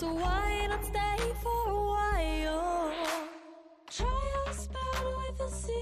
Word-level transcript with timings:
So 0.00 0.14
why 0.14 0.66
not 0.66 0.82
stay 0.82 1.18
for 1.42 1.68
a 1.68 1.74
while? 1.74 2.94
Trials 3.90 4.56
spelled 4.56 5.16
with 5.18 5.40
a 5.42 5.50
C. 5.50 5.74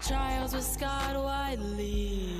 Trials 0.00 0.54
with 0.54 0.64
Scott 0.64 1.14
Wiley. 1.14 2.30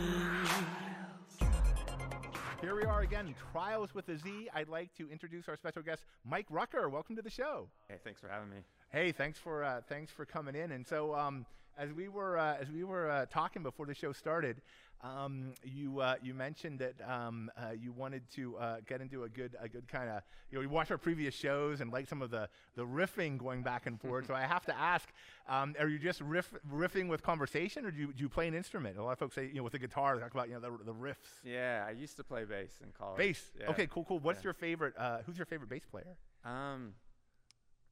Here 2.62 2.74
we 2.74 2.84
are 2.84 3.02
again, 3.02 3.34
Trials 3.52 3.94
with 3.94 4.08
a 4.08 4.16
Z. 4.16 4.48
I'd 4.54 4.70
like 4.70 4.94
to 4.94 5.10
introduce 5.10 5.46
our 5.50 5.58
special 5.58 5.82
guest, 5.82 6.04
Mike 6.24 6.46
Rucker. 6.48 6.88
Welcome 6.88 7.14
to 7.16 7.22
the 7.22 7.28
show. 7.28 7.68
Hey, 7.90 7.96
thanks 8.02 8.18
for 8.18 8.28
having 8.28 8.48
me. 8.48 8.62
Hey, 8.88 9.12
thanks 9.12 9.38
for 9.38 9.62
uh, 9.62 9.82
thanks 9.90 10.10
for 10.10 10.24
coming 10.24 10.54
in. 10.54 10.72
And 10.72 10.86
so, 10.86 11.14
um, 11.14 11.44
as 11.76 11.92
we 11.92 12.08
were 12.08 12.38
uh, 12.38 12.56
as 12.58 12.70
we 12.70 12.84
were 12.84 13.10
uh, 13.10 13.26
talking 13.26 13.62
before 13.62 13.84
the 13.84 13.94
show 13.94 14.12
started, 14.12 14.62
um, 15.02 15.52
you 15.64 16.00
uh, 16.00 16.14
you 16.22 16.34
mentioned 16.34 16.78
that 16.78 16.94
um, 17.08 17.50
uh, 17.56 17.72
you 17.72 17.92
wanted 17.92 18.22
to 18.36 18.56
uh, 18.56 18.76
get 18.86 19.00
into 19.00 19.24
a 19.24 19.28
good 19.28 19.56
a 19.60 19.68
good 19.68 19.88
kind 19.88 20.08
of 20.08 20.22
you 20.50 20.56
know 20.56 20.60
we 20.60 20.66
watched 20.66 20.90
our 20.90 20.98
previous 20.98 21.34
shows 21.34 21.80
and 21.80 21.90
like 21.92 22.06
some 22.08 22.22
of 22.22 22.30
the 22.30 22.48
the 22.76 22.84
riffing 22.84 23.36
going 23.38 23.62
back 23.62 23.86
and 23.86 24.00
forth. 24.00 24.26
so 24.28 24.34
I 24.34 24.42
have 24.42 24.64
to 24.66 24.78
ask, 24.78 25.08
um, 25.48 25.74
are 25.80 25.88
you 25.88 25.98
just 25.98 26.20
riff, 26.20 26.52
riffing 26.72 27.08
with 27.08 27.22
conversation, 27.22 27.84
or 27.84 27.90
do 27.90 27.98
you, 27.98 28.12
do 28.12 28.22
you 28.22 28.28
play 28.28 28.46
an 28.48 28.54
instrument? 28.54 28.96
A 28.98 29.02
lot 29.02 29.12
of 29.12 29.18
folks 29.18 29.34
say 29.34 29.46
you 29.46 29.54
know 29.54 29.62
with 29.64 29.72
the 29.72 29.78
guitar 29.78 30.14
they 30.16 30.22
talk 30.22 30.32
about 30.32 30.48
you 30.48 30.54
know 30.54 30.60
the, 30.60 30.84
the 30.84 30.94
riffs. 30.94 31.40
Yeah, 31.44 31.84
I 31.86 31.90
used 31.90 32.16
to 32.18 32.24
play 32.24 32.44
bass 32.44 32.78
in 32.82 32.92
college. 32.92 33.18
Bass. 33.18 33.42
Yeah. 33.58 33.70
Okay, 33.70 33.86
cool, 33.88 34.04
cool. 34.04 34.18
What's 34.20 34.40
Yeah. 34.40 34.44
your 34.48 34.54
favorite? 34.54 34.94
who's 35.26 35.36
your 35.36 35.46
favorite 35.46 35.68
bass 35.70 35.84
player? 35.90 36.16
Um, 36.44 36.94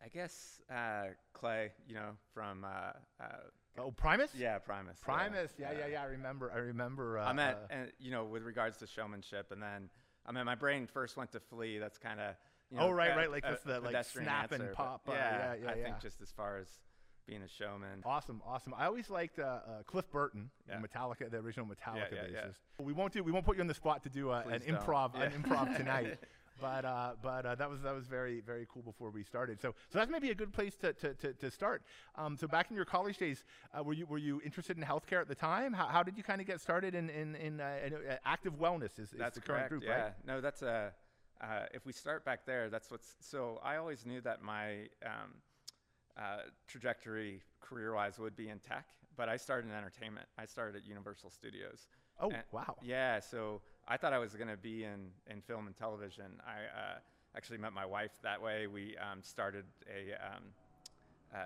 I 0.02 0.08
guess 0.08 0.60
uh, 0.72 1.08
Clay, 1.34 1.72
you 1.86 1.94
know, 1.94 2.12
from 2.32 2.64
uh, 2.64 2.92
uh, 3.22 3.26
Oh, 3.78 3.90
Primus. 3.90 4.30
yeah, 4.36 4.58
Primus. 4.58 4.98
Primus. 5.00 5.52
Yeah, 5.58 5.72
yeah, 5.72 5.86
yeah. 5.86 6.02
I 6.02 6.06
remember. 6.06 6.50
I 6.52 6.58
remember. 6.58 7.18
Uh, 7.18 7.24
I 7.26 7.32
meant, 7.32 7.56
uh, 7.56 7.66
and 7.74 7.92
you 7.98 8.10
know, 8.10 8.24
with 8.24 8.42
regards 8.42 8.78
to 8.78 8.86
showmanship, 8.86 9.52
and 9.52 9.62
then 9.62 9.88
I 10.26 10.32
mean, 10.32 10.44
my 10.44 10.54
brain 10.54 10.86
first 10.86 11.16
went 11.16 11.32
to 11.32 11.40
Flea. 11.40 11.78
That's 11.78 11.98
kind 11.98 12.20
of. 12.20 12.34
You 12.70 12.78
Oh, 12.78 12.90
right, 12.90 13.12
a- 13.12 13.16
right, 13.16 13.30
like 13.30 13.44
a 13.44 13.52
this, 13.52 13.60
the, 13.62 13.80
like, 13.80 14.04
snap 14.04 14.52
and 14.52 14.62
answer, 14.62 14.74
but 14.76 14.84
pop, 14.84 15.02
uh, 15.08 15.12
yeah, 15.12 15.16
yeah, 15.18 15.54
yeah, 15.64 15.70
I 15.70 15.74
yeah. 15.74 15.84
think 15.84 16.00
just 16.00 16.20
as 16.20 16.30
far 16.30 16.58
as 16.58 16.68
being 17.26 17.42
a 17.42 17.48
showman. 17.48 18.02
Awesome, 18.04 18.40
awesome. 18.46 18.74
I 18.78 18.86
always 18.86 19.10
liked 19.10 19.40
uh, 19.40 19.42
uh, 19.42 19.82
Cliff 19.86 20.08
Burton, 20.12 20.50
Yeah. 20.68 20.80
Metallica, 20.80 21.28
the 21.30 21.38
original 21.38 21.66
Metallica 21.66 22.12
yeah, 22.12 22.22
yeah. 22.32 22.38
bassist. 22.42 22.84
We 22.84 22.92
won't 22.92 23.12
do. 23.12 23.24
We 23.24 23.32
won't 23.32 23.44
put 23.44 23.56
you 23.56 23.62
on 23.62 23.66
the 23.66 23.74
spot 23.74 24.04
to 24.04 24.08
do 24.08 24.30
uh, 24.30 24.44
an 24.48 24.60
don't. 24.66 24.80
improv, 24.80 25.14
an 25.20 25.32
improv 25.32 25.76
tonight. 25.76 26.18
But 26.60 26.84
uh, 26.84 27.12
but 27.22 27.46
uh, 27.46 27.54
that 27.54 27.70
was 27.70 27.80
that 27.82 27.94
was 27.94 28.06
very 28.06 28.40
very 28.40 28.66
cool 28.72 28.82
before 28.82 29.10
we 29.10 29.22
started. 29.22 29.60
So 29.60 29.74
so 29.88 29.98
that's 29.98 30.10
maybe 30.10 30.30
a 30.30 30.34
good 30.34 30.52
place 30.52 30.76
to 30.76 30.92
to, 30.94 31.14
to, 31.14 31.32
to 31.32 31.50
start. 31.50 31.82
Um, 32.16 32.36
so 32.36 32.46
back 32.46 32.70
in 32.70 32.76
your 32.76 32.84
college 32.84 33.18
days, 33.18 33.44
uh, 33.76 33.82
were 33.82 33.92
you 33.92 34.06
were 34.06 34.18
you 34.18 34.40
interested 34.44 34.76
in 34.76 34.84
healthcare 34.84 35.20
at 35.20 35.28
the 35.28 35.34
time? 35.34 35.72
How, 35.72 35.86
how 35.86 36.02
did 36.02 36.16
you 36.16 36.22
kind 36.22 36.40
of 36.40 36.46
get 36.46 36.60
started 36.60 36.94
in 36.94 37.10
in, 37.10 37.34
in, 37.36 37.60
uh, 37.60 37.78
in 37.86 37.94
uh, 37.94 38.16
active 38.24 38.54
wellness? 38.58 38.98
Is, 38.98 39.12
is 39.12 39.18
That's 39.18 39.34
the 39.36 39.40
current 39.40 39.68
correct. 39.68 39.70
group, 39.70 39.82
yeah. 39.84 40.02
right? 40.02 40.12
No, 40.26 40.40
that's 40.40 40.62
a. 40.62 40.92
Uh, 41.40 41.64
if 41.72 41.86
we 41.86 41.92
start 41.92 42.22
back 42.24 42.44
there, 42.44 42.68
that's 42.68 42.90
what's. 42.90 43.14
So 43.20 43.60
I 43.64 43.76
always 43.76 44.04
knew 44.04 44.20
that 44.20 44.42
my 44.42 44.88
um, 45.04 45.30
uh, 46.18 46.42
trajectory 46.66 47.40
career-wise 47.60 48.18
would 48.18 48.36
be 48.36 48.48
in 48.50 48.58
tech, 48.58 48.86
but 49.16 49.28
I 49.28 49.36
started 49.38 49.70
in 49.70 49.74
entertainment. 49.74 50.26
I 50.36 50.44
started 50.44 50.76
at 50.76 50.86
Universal 50.86 51.30
Studios. 51.30 51.88
Oh 52.20 52.30
And- 52.30 52.42
wow. 52.52 52.76
Yeah. 52.82 53.20
So 53.20 53.62
I 53.88 53.96
thought 53.96 54.12
I 54.12 54.18
was 54.18 54.34
going 54.34 54.48
to 54.48 54.56
be 54.56 54.84
in 54.84 55.08
in 55.28 55.40
film 55.42 55.66
and 55.66 55.76
television. 55.76 56.40
I 56.46 56.78
uh, 56.78 56.98
actually 57.36 57.58
met 57.58 57.72
my 57.72 57.86
wife 57.86 58.12
that 58.22 58.40
way. 58.40 58.66
We 58.66 58.96
um, 58.98 59.22
started 59.22 59.64
a 59.88 60.12
um, 60.26 60.42
uh, 61.34 61.38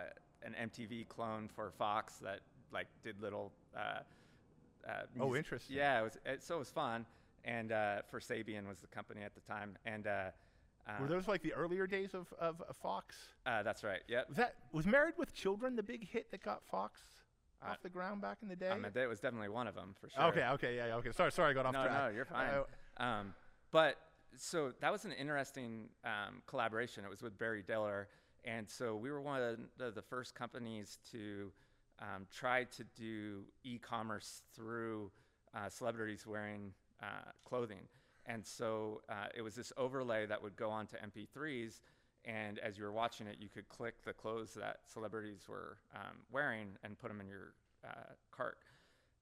an 0.42 0.70
MTV 0.70 1.08
clone 1.08 1.48
for 1.54 1.70
Fox 1.78 2.16
that 2.18 2.40
like 2.72 2.86
did 3.02 3.20
little. 3.20 3.52
Uh, 3.76 4.00
uh, 4.86 4.92
Oh, 5.18 5.34
interesting. 5.34 5.76
Yeah, 5.76 6.00
it 6.00 6.02
was 6.04 6.18
it, 6.26 6.42
so 6.42 6.56
it 6.56 6.58
was 6.58 6.70
fun. 6.70 7.06
And 7.46 7.72
uh, 7.72 8.02
for 8.10 8.20
Sabian 8.20 8.66
was 8.66 8.80
the 8.80 8.86
company 8.86 9.22
at 9.22 9.34
the 9.34 9.40
time, 9.42 9.76
and 9.84 10.06
uh, 10.06 10.30
Were 10.98 11.06
those 11.06 11.28
like 11.28 11.42
the 11.42 11.52
earlier 11.52 11.86
days 11.86 12.14
of, 12.14 12.32
of 12.38 12.62
Fox? 12.82 13.16
uh, 13.44 13.62
that's 13.62 13.84
right. 13.84 14.00
Yeah. 14.08 14.22
Was 14.28 14.36
that 14.38 14.54
was 14.72 14.86
Married 14.86 15.14
with 15.18 15.34
Children 15.34 15.76
the 15.76 15.82
big 15.82 16.08
hit 16.08 16.30
that 16.30 16.42
got 16.42 16.62
Fox 16.64 17.00
off 17.70 17.82
the 17.82 17.88
ground 17.88 18.20
back 18.22 18.38
in 18.42 18.48
the 18.48 18.56
day? 18.56 18.70
I 18.70 18.78
mean, 18.78 18.90
that 18.92 19.08
was 19.08 19.20
definitely 19.20 19.48
one 19.48 19.66
of 19.66 19.74
them 19.74 19.94
for 20.00 20.08
sure. 20.08 20.24
Okay, 20.24 20.44
okay, 20.52 20.76
yeah, 20.76 20.86
yeah, 20.86 20.94
okay. 20.96 21.12
Sorry, 21.12 21.32
sorry, 21.32 21.50
I 21.50 21.54
got 21.54 21.66
off 21.66 21.72
no, 21.72 21.84
track. 21.84 22.04
no, 22.04 22.08
you're 22.14 22.24
fine. 22.24 22.48
Uh, 22.98 23.02
um, 23.02 23.34
but 23.70 23.96
so 24.36 24.72
that 24.80 24.92
was 24.92 25.04
an 25.04 25.12
interesting 25.12 25.88
um, 26.04 26.42
collaboration. 26.46 27.04
It 27.04 27.10
was 27.10 27.22
with 27.22 27.38
Barry 27.38 27.62
Diller, 27.62 28.08
and 28.44 28.68
so 28.68 28.96
we 28.96 29.10
were 29.10 29.20
one 29.20 29.40
of 29.40 29.58
the, 29.78 29.90
the 29.90 30.02
first 30.02 30.34
companies 30.34 30.98
to 31.12 31.52
um, 32.00 32.26
try 32.32 32.64
to 32.64 32.84
do 32.96 33.44
e-commerce 33.62 34.42
through 34.54 35.10
uh, 35.54 35.68
celebrities 35.68 36.26
wearing 36.26 36.72
uh, 37.02 37.30
clothing. 37.44 37.88
And 38.26 38.44
so 38.44 39.02
uh, 39.08 39.26
it 39.34 39.42
was 39.42 39.54
this 39.54 39.72
overlay 39.76 40.26
that 40.26 40.42
would 40.42 40.56
go 40.56 40.70
onto 40.70 40.96
MP3s, 40.96 41.80
and 42.24 42.58
as 42.58 42.78
you 42.78 42.84
were 42.84 42.92
watching 42.92 43.26
it, 43.26 43.36
you 43.38 43.48
could 43.48 43.68
click 43.68 43.94
the 44.04 44.12
clothes 44.12 44.54
that 44.54 44.80
celebrities 44.86 45.46
were 45.48 45.78
um, 45.94 46.18
wearing 46.32 46.68
and 46.82 46.98
put 46.98 47.08
them 47.08 47.20
in 47.20 47.28
your 47.28 47.54
uh, 47.84 48.12
cart 48.30 48.58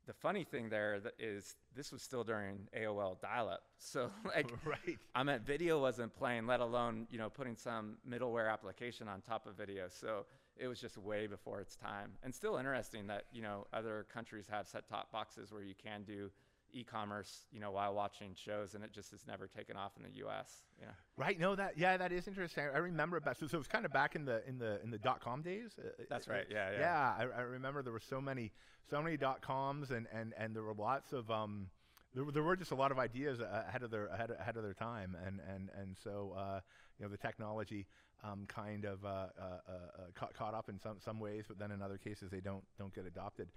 the 0.07 0.13
funny 0.13 0.45
thing 0.45 0.69
there 0.69 1.01
is 1.19 1.55
this 1.75 1.93
was 1.93 2.03
still 2.03 2.25
during 2.25 2.69
AOL 2.77 3.21
dial-up. 3.21 3.63
So 3.85 4.13
like 4.25 4.49
right. 4.65 4.99
I 5.13 5.25
meant 5.25 5.45
video 5.45 5.81
wasn't 5.81 6.15
playing, 6.15 6.47
let 6.47 6.61
alone 6.61 7.09
you 7.11 7.19
know 7.19 7.29
putting 7.29 7.57
some 7.57 7.97
middleware 8.09 8.51
application 8.51 9.09
on 9.09 9.21
top 9.21 9.47
of 9.47 9.57
video. 9.57 9.87
So 9.89 10.27
it 10.57 10.69
was 10.69 10.81
just 10.81 10.97
way 10.99 11.27
before 11.27 11.61
its 11.61 11.75
time. 11.75 12.13
And 12.23 12.33
still 12.33 12.59
interesting 12.59 13.09
that 13.09 13.25
you 13.33 13.43
know 13.43 13.67
other 13.73 14.07
countries 14.13 14.47
have 14.49 14.69
set-top 14.69 15.11
boxes 15.11 15.53
where 15.53 15.63
you 15.63 15.75
can 15.75 16.05
do 16.05 16.31
e-commerce, 16.73 17.47
you 17.53 17.61
know, 17.61 17.71
while 17.71 17.95
watching 17.95 18.35
shows, 18.35 18.75
and 18.75 18.83
it 18.85 18.93
just 18.93 19.11
has 19.11 19.27
never 19.27 19.47
taken 19.47 19.77
off 19.77 19.93
in 19.97 20.03
the 20.03 20.17
U.S. 20.19 20.63
Yeah. 20.81 20.87
Right. 21.17 21.39
No, 21.39 21.55
that 21.55 21.77
yeah, 21.79 21.97
that 21.97 22.13
is 22.13 22.27
interesting. 22.29 22.65
I 22.75 22.79
remember 22.79 23.21
back. 23.21 23.37
So, 23.39 23.47
so 23.47 23.57
it 23.57 23.59
was 23.59 23.69
kind 23.69 23.85
of 23.85 23.93
back 23.93 24.17
in 24.17 24.25
the 24.25 24.47
in 24.49 24.59
the 24.59 24.81
in 24.83 24.91
the 24.91 24.99
dot 24.99 25.21
com 25.21 25.43
days. 25.43 25.73
uh, 25.79 25.89
That's 26.09 26.29
uh, 26.29 26.33
right, 26.33 26.47
yeah, 26.51 26.71
yeah. 26.73 26.79
Yeah, 26.81 27.15
I, 27.37 27.41
I 27.41 27.43
remember 27.43 27.83
there 27.83 27.93
were 27.93 28.01
so 28.01 28.21
many 28.21 28.53
so 28.91 29.03
many 29.03 29.17
dot 29.17 29.43
coms, 29.43 29.91
and 29.91 30.07
and 30.13 30.35
and 30.37 30.55
there 30.57 30.63
were 30.63 30.75
lots 30.75 31.13
of 31.13 31.31
um. 31.31 31.69
There, 32.15 32.25
were- 32.25 32.33
there 32.33 32.43
were 32.43 32.57
just 32.57 32.73
a 32.73 32.75
lot 32.75 32.93
of 32.93 32.99
ideas 32.99 33.41
uh, 33.41 33.65
ahead 33.67 33.83
of 33.83 33.91
their 33.91 34.07
ahead, 34.09 34.31
ahead 34.39 34.57
of 34.59 34.63
their 34.63 34.75
time, 34.75 35.17
and 35.27 35.41
and 35.49 35.71
and 35.79 35.97
so 36.05 36.35
uh, 36.37 36.61
you 36.99 37.05
know 37.07 37.11
the 37.11 37.17
technology 37.17 37.87
um, 38.23 38.45
kind 38.49 38.85
of 38.85 39.03
uh, 39.05 39.09
uh, 39.09 39.13
uh, 39.41 39.43
uh, 39.43 39.79
caught, 40.15 40.35
caught 40.35 40.53
up 40.55 40.69
in 40.69 40.79
some 40.79 40.97
some 41.01 41.19
ways, 41.19 41.45
but 41.49 41.59
then 41.59 41.71
in 41.71 41.81
other 41.81 41.97
cases 41.97 42.31
they 42.31 42.41
don't 42.41 42.65
don't 42.79 42.95
get 42.95 43.07
adopted. 43.07 43.49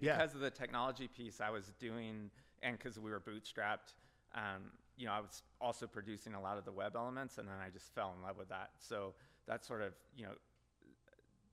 Yeah. 0.00 0.16
because 0.16 0.34
of 0.34 0.40
the 0.40 0.50
technology 0.50 1.08
piece 1.08 1.40
I 1.40 1.50
was 1.50 1.72
doing, 1.78 2.30
and 2.62 2.76
because 2.78 2.98
we 2.98 3.10
were 3.10 3.20
bootstrapped, 3.20 3.94
um, 4.34 4.70
you 4.96 5.06
know, 5.06 5.12
I 5.12 5.20
was 5.20 5.42
also 5.60 5.86
producing 5.86 6.34
a 6.34 6.40
lot 6.40 6.58
of 6.58 6.64
the 6.64 6.72
web 6.72 6.94
elements, 6.94 7.38
and 7.38 7.48
then 7.48 7.56
I 7.64 7.70
just 7.70 7.94
fell 7.94 8.14
in 8.16 8.22
love 8.22 8.36
with 8.36 8.48
that. 8.50 8.70
So 8.78 9.14
that 9.46 9.64
sort 9.64 9.82
of, 9.82 9.92
you 10.16 10.24
know, 10.24 10.32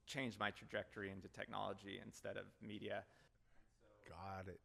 changed 0.06 0.40
my 0.40 0.52
trajectory 0.52 1.12
into 1.12 1.28
technology 1.30 2.00
instead 2.06 2.38
of 2.38 2.44
media. 2.66 3.04
Got 4.08 4.48
it. 4.48 4.60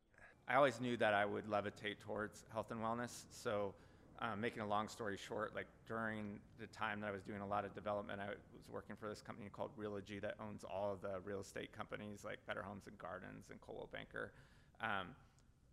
I 0.48 0.56
always 0.56 0.80
knew 0.80 0.96
that 0.96 1.14
I 1.14 1.24
would 1.24 1.46
levitate 1.46 1.98
towards 2.00 2.44
health 2.52 2.70
and 2.70 2.80
wellness. 2.80 3.24
So, 3.30 3.74
um, 4.20 4.40
making 4.40 4.62
a 4.62 4.66
long 4.66 4.88
story 4.88 5.16
short, 5.16 5.54
like 5.54 5.66
during 5.86 6.38
the 6.60 6.66
time 6.68 7.00
that 7.00 7.08
I 7.08 7.10
was 7.10 7.22
doing 7.22 7.40
a 7.40 7.46
lot 7.46 7.64
of 7.64 7.74
development, 7.74 8.20
I 8.20 8.28
was 8.30 8.68
working 8.70 8.94
for 8.96 9.08
this 9.08 9.20
company 9.20 9.48
called 9.52 9.70
Realogy 9.78 10.20
that 10.22 10.34
owns 10.40 10.64
all 10.64 10.92
of 10.92 11.00
the 11.00 11.20
real 11.24 11.40
estate 11.40 11.72
companies 11.72 12.24
like 12.24 12.38
Better 12.46 12.62
Homes 12.62 12.86
and 12.86 12.96
Gardens 12.98 13.50
and 13.50 13.60
Coldwell 13.60 13.88
Banker. 13.92 14.32
Um, 14.80 15.08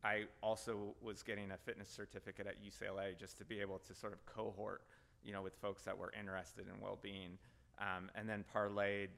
I 0.04 0.24
also 0.42 0.96
was 1.02 1.24
getting 1.24 1.52
a 1.52 1.58
fitness 1.58 1.90
certificate 1.90 2.48
at 2.48 2.56
UCLA 2.64 3.18
just 3.18 3.38
to 3.40 3.46
be 3.46 3.60
able 3.60 3.80
to 3.80 3.94
sort 3.94 4.14
of 4.14 4.26
cohort, 4.26 4.84
you 5.24 5.34
know, 5.34 5.42
with 5.42 5.56
folks 5.56 5.84
that 5.84 5.98
were 5.98 6.12
interested 6.18 6.68
in 6.68 6.82
well-being, 6.82 7.38
um, 7.80 8.10
and 8.16 8.28
then 8.28 8.46
parlayed 8.56 9.10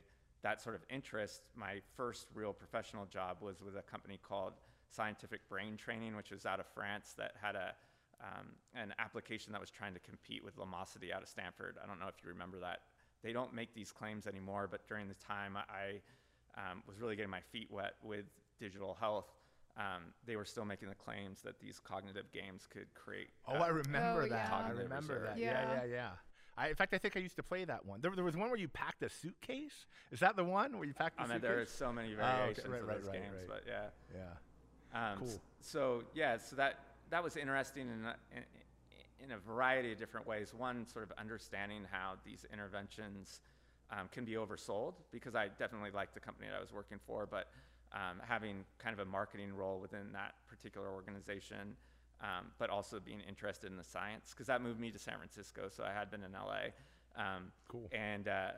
that 0.41 0.61
sort 0.61 0.75
of 0.75 0.81
interest. 0.89 1.41
My 1.55 1.81
first 1.95 2.27
real 2.33 2.53
professional 2.53 3.05
job 3.05 3.37
was 3.41 3.61
with 3.61 3.77
a 3.77 3.83
company 3.83 4.19
called 4.27 4.53
Scientific 4.89 5.47
Brain 5.47 5.77
Training, 5.77 6.15
which 6.15 6.31
was 6.31 6.45
out 6.45 6.59
of 6.59 6.65
France 6.73 7.13
that 7.17 7.33
had 7.41 7.55
a 7.55 7.73
um, 8.21 8.49
an 8.75 8.93
application 8.99 9.51
that 9.51 9.59
was 9.59 9.71
trying 9.71 9.95
to 9.95 9.99
compete 9.99 10.43
with 10.43 10.55
Lumosity 10.55 11.11
out 11.11 11.23
of 11.23 11.27
Stanford. 11.27 11.77
I 11.83 11.87
don't 11.87 11.99
know 11.99 12.07
if 12.07 12.23
you 12.23 12.29
remember 12.29 12.59
that. 12.59 12.81
They 13.23 13.33
don't 13.33 13.51
make 13.51 13.73
these 13.73 13.91
claims 13.91 14.27
anymore, 14.27 14.67
but 14.69 14.87
during 14.87 15.07
the 15.07 15.15
time 15.15 15.57
I 15.57 16.01
um, 16.55 16.83
was 16.87 16.99
really 16.99 17.15
getting 17.15 17.31
my 17.31 17.41
feet 17.51 17.67
wet 17.71 17.95
with 18.03 18.25
digital 18.59 18.95
health, 18.99 19.25
um, 19.77 20.03
they 20.25 20.35
were 20.35 20.45
still 20.45 20.65
making 20.65 20.89
the 20.89 20.95
claims 20.95 21.41
that 21.43 21.59
these 21.59 21.79
cognitive 21.79 22.31
games 22.31 22.67
could 22.71 22.93
create. 22.93 23.29
Oh, 23.47 23.55
uh, 23.55 23.59
I 23.63 23.67
remember 23.69 24.23
Oh, 24.23 24.27
that. 24.27 24.49
yeah. 24.49 24.63
I 24.65 24.69
remember 24.69 25.13
reserve. 25.13 25.23
that. 25.23 25.37
Yeah, 25.37 25.61
yeah, 25.63 25.83
Yeah. 25.83 25.93
yeah. 25.93 26.09
I, 26.57 26.67
in 26.67 26.75
fact, 26.75 26.93
I 26.93 26.97
think 26.97 27.15
I 27.15 27.21
used 27.21 27.37
to 27.37 27.43
play 27.43 27.63
that 27.63 27.85
one. 27.85 28.01
There, 28.01 28.11
there 28.13 28.25
was 28.25 28.35
one 28.35 28.49
where 28.49 28.59
you 28.59 28.67
packed 28.67 29.01
a 29.03 29.09
suitcase. 29.09 29.85
Is 30.11 30.19
that 30.19 30.35
the 30.35 30.43
one 30.43 30.77
where 30.77 30.85
you 30.85 30.93
packed 30.93 31.15
the 31.17 31.23
I 31.23 31.27
mean, 31.27 31.35
suitcase? 31.37 31.49
there 31.49 31.61
are 31.61 31.65
so 31.65 31.93
many 31.93 32.09
Oh, 32.09 32.11
okay. 32.11 32.21
variations 32.21 32.67
Right, 32.67 32.81
of 32.81 32.87
right, 32.87 32.97
those 32.97 33.07
right, 33.07 33.21
games, 33.21 33.35
right. 33.37 33.47
but 33.47 33.63
yeah. 33.65 33.87
yeah. 34.93 35.11
Um, 35.11 35.19
Cool. 35.19 35.41
So 35.61 36.03
yeah, 36.13 36.37
so 36.37 36.55
that 36.57 36.79
that 37.09 37.23
was 37.23 37.37
interesting 37.37 37.87
in 37.87 38.05
a, 38.05 38.15
in, 38.35 39.25
in 39.25 39.31
a 39.31 39.37
variety 39.37 39.93
of 39.93 39.97
different 39.97 40.27
ways. 40.27 40.53
One, 40.53 40.85
sort 40.87 41.03
of 41.09 41.13
understanding 41.17 41.83
how 41.89 42.15
these 42.25 42.45
interventions 42.51 43.39
um, 43.89 44.09
can 44.11 44.25
be 44.25 44.33
oversold, 44.33 44.95
because 45.11 45.35
I 45.35 45.47
definitely 45.57 45.91
liked 45.91 46.13
the 46.13 46.19
company 46.19 46.47
that 46.49 46.57
I 46.57 46.59
was 46.61 46.73
working 46.73 46.99
for, 47.07 47.25
but 47.25 47.47
um, 47.93 48.21
having 48.25 48.63
kind 48.79 48.93
of 48.93 49.05
a 49.05 49.09
marketing 49.09 49.53
role 49.53 49.79
within 49.79 50.11
that 50.13 50.35
particular 50.47 50.89
organization, 50.89 51.75
um, 52.21 52.47
but 52.57 52.69
also 52.69 52.99
being 52.99 53.21
interested 53.27 53.69
in 53.71 53.77
the 53.77 53.83
science 53.83 54.31
because 54.31 54.47
that 54.47 54.61
moved 54.61 54.79
me 54.79 54.91
to 54.91 54.99
San 54.99 55.15
Francisco. 55.17 55.69
So 55.69 55.83
I 55.83 55.91
had 55.91 56.09
been 56.11 56.23
in 56.23 56.31
LA. 56.31 56.71
Um, 57.15 57.51
Cool. 57.67 57.89
And 57.91 58.27
uh, 58.27 58.51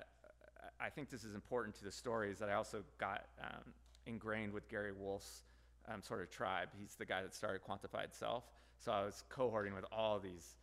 I 0.80 0.89
think 0.89 1.09
this 1.09 1.24
is 1.24 1.33
important 1.33 1.75
to 1.75 1.83
the 1.83 1.91
story 1.91 2.31
is 2.31 2.39
that 2.39 2.50
I 2.50 2.53
also 2.53 2.83
got 3.00 3.25
um, 3.41 3.74
ingrained 4.06 4.53
with 4.53 4.69
Gary 4.69 4.91
Wolf's 4.91 5.44
um, 5.88 6.01
sort 6.01 6.21
of 6.21 6.29
tribe. 6.29 6.69
He's 6.79 6.95
the 6.95 7.06
guy 7.06 7.21
that 7.21 7.33
started 7.33 7.62
Quantified 7.68 8.13
Self. 8.13 8.44
So 8.79 8.91
I 8.91 9.03
was 9.06 9.24
cohorting 9.29 9.74
with 9.75 9.86
all 9.91 10.19
these 10.19 10.56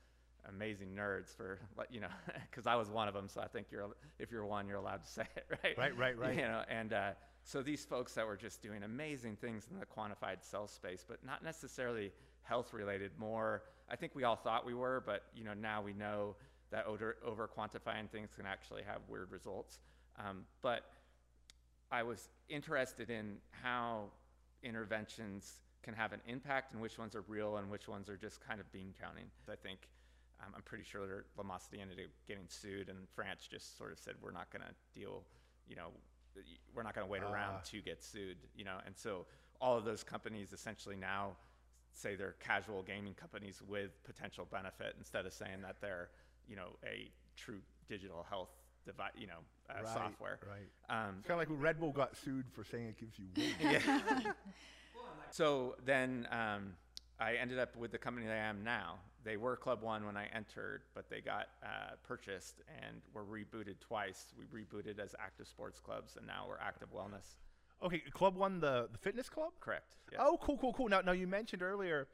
amazing 0.49 0.89
nerds 0.97 1.35
for, 1.35 1.59
you 1.91 2.01
know, 2.01 2.09
because 2.51 2.67
I 2.67 2.77
was 2.77 2.91
one 2.91 3.09
of 3.09 3.15
them. 3.15 3.29
So 3.29 3.41
I 3.41 3.47
think 3.49 3.69
you're, 3.71 3.89
if 4.19 4.31
you're 4.31 4.45
one, 4.45 4.67
you're 4.69 4.79
allowed 4.79 5.03
to 5.03 5.09
say 5.09 5.25
it, 5.37 5.47
right? 5.65 5.77
Right, 5.77 5.97
right, 5.97 6.19
right. 6.19 6.37
You 6.37 6.43
know, 6.43 6.63
and 6.69 6.93
uh, 6.93 7.11
so 7.45 7.63
these 7.63 7.85
folks 7.85 8.15
that 8.15 8.27
were 8.27 8.37
just 8.37 8.63
doing 8.63 8.83
amazing 8.83 9.37
things 9.37 9.67
in 9.71 9.79
the 9.79 9.87
quantified 9.87 10.43
self 10.43 10.71
space, 10.71 11.05
but 11.07 11.25
not 11.25 11.43
necessarily 11.43 12.13
health 12.43 12.73
related. 12.73 13.13
More, 13.19 13.63
I 13.89 13.97
think 13.97 14.15
we 14.15 14.25
all 14.25 14.37
thought 14.37 14.65
we 14.67 14.75
were, 14.75 15.03
but 15.05 15.25
you 15.35 15.45
know, 15.45 15.55
now 15.55 15.83
we 15.83 15.93
know 15.93 16.37
that 16.71 16.87
over, 16.87 17.17
quantifying 17.57 18.09
things 18.11 18.31
can 18.37 18.47
actually 18.47 18.83
have 18.83 19.01
weird 19.09 19.33
results. 19.33 19.81
Um, 20.19 20.43
but 20.63 20.85
I 21.91 22.03
was 22.03 22.29
interested 22.49 23.11
in 23.11 23.39
how 23.51 24.05
interventions 24.63 25.59
can 25.83 25.95
have 25.95 26.13
an 26.13 26.21
impact 26.29 26.73
and 26.73 26.81
which 26.81 26.99
ones 26.99 27.17
are 27.17 27.25
real 27.27 27.57
and 27.57 27.71
which 27.71 27.89
ones 27.89 28.09
are 28.09 28.17
just 28.17 28.47
kind 28.47 28.61
of 28.61 28.71
bean 28.71 28.95
counting. 29.01 29.25
I 29.51 29.57
think 29.57 29.89
um, 30.41 30.53
I'm 30.55 30.63
pretty 30.63 30.85
sure 30.85 31.25
Lumosity 31.39 31.81
ended 31.81 31.99
up 31.99 32.11
getting 32.27 32.45
sued, 32.49 32.89
and 32.89 32.99
France 33.15 33.47
just 33.51 33.77
sort 33.77 33.93
of 33.93 33.99
said 33.99 34.15
we're 34.23 34.31
not 34.31 34.51
going 34.51 34.63
to 34.63 34.99
deal, 34.99 35.23
you 35.67 35.77
know, 35.77 35.89
we're 36.75 36.83
not 36.83 36.95
going 36.95 37.07
to 37.07 37.11
wait 37.11 37.23
around 37.23 37.57
Ah. 37.59 37.61
to 37.67 37.81
get 37.81 38.03
sued, 38.03 38.37
you 38.55 38.65
know, 38.65 38.79
and 38.87 38.97
so 38.97 39.27
all 39.61 39.77
of 39.77 39.85
those 39.85 40.03
companies 40.03 40.53
essentially 40.53 40.97
now 40.97 41.37
say 41.93 42.15
they're 42.15 42.37
casual 42.41 42.83
gaming 42.83 43.15
companies 43.15 43.61
with 43.67 44.03
potential 44.05 44.47
benefit 44.51 44.95
instead 44.99 45.27
of 45.27 45.33
saying 45.33 45.61
that 45.63 45.81
they're, 45.81 46.09
you 46.49 46.57
know, 46.57 46.77
a 46.85 47.11
true 47.37 47.61
digital 47.89 48.25
health 48.29 48.51
device, 48.87 49.13
you 49.19 49.27
know, 49.27 49.41
uh, 49.69 49.75
Right, 49.83 49.89
software. 49.93 50.39
Right. 50.49 50.69
Um, 51.09 51.17
It's 51.19 51.27
kind 51.27 51.33
of 51.33 51.39
like 51.39 51.51
when 51.51 51.61
Red 51.61 51.79
Bull 51.81 51.93
got 51.93 52.17
sued 52.17 52.47
for 52.53 52.65
saying 52.65 52.87
it 52.87 52.99
gives 52.99 53.19
you 53.19 53.27
weight. 53.37 54.27
So 55.33 55.77
then 55.85 56.27
um, 56.33 56.73
I 57.21 57.35
ended 57.35 57.59
up 57.59 57.77
with 57.77 57.93
the 57.93 57.99
company 57.99 58.27
that 58.27 58.33
I 58.33 58.49
am 58.49 58.65
now. 58.65 58.95
They 59.25 59.37
were 59.37 59.55
Club 59.55 59.83
One 59.83 60.07
when 60.07 60.17
I 60.17 60.27
entered, 60.35 60.83
but 60.95 61.11
they 61.11 61.21
got 61.21 61.49
uh, 61.63 61.97
purchased 62.03 62.63
and 62.83 63.03
were 63.13 63.25
rebooted 63.25 63.79
twice. 63.81 64.29
We 64.39 64.47
rebooted 64.47 64.99
as 64.99 65.15
Active 65.21 65.47
Sports 65.47 65.79
Clubs, 65.81 66.17
and 66.17 66.27
now 66.27 66.47
we're 66.49 66.59
Active 66.59 66.89
Wellness. 66.95 67.37
Okay, 67.83 68.03
Club 68.13 68.37
One, 68.37 68.61
the, 68.61 68.89
the 68.91 68.99
fitness 68.99 69.29
club? 69.29 69.53
Correct. 69.61 69.97
Yeah. 70.11 70.19
Oh, 70.23 70.39
cool, 70.41 70.57
cool, 70.57 70.73
cool. 70.73 70.89
Now, 70.89 71.03
now 71.03 71.13
you 71.13 71.27
mentioned 71.27 71.63
earlier, 71.63 72.09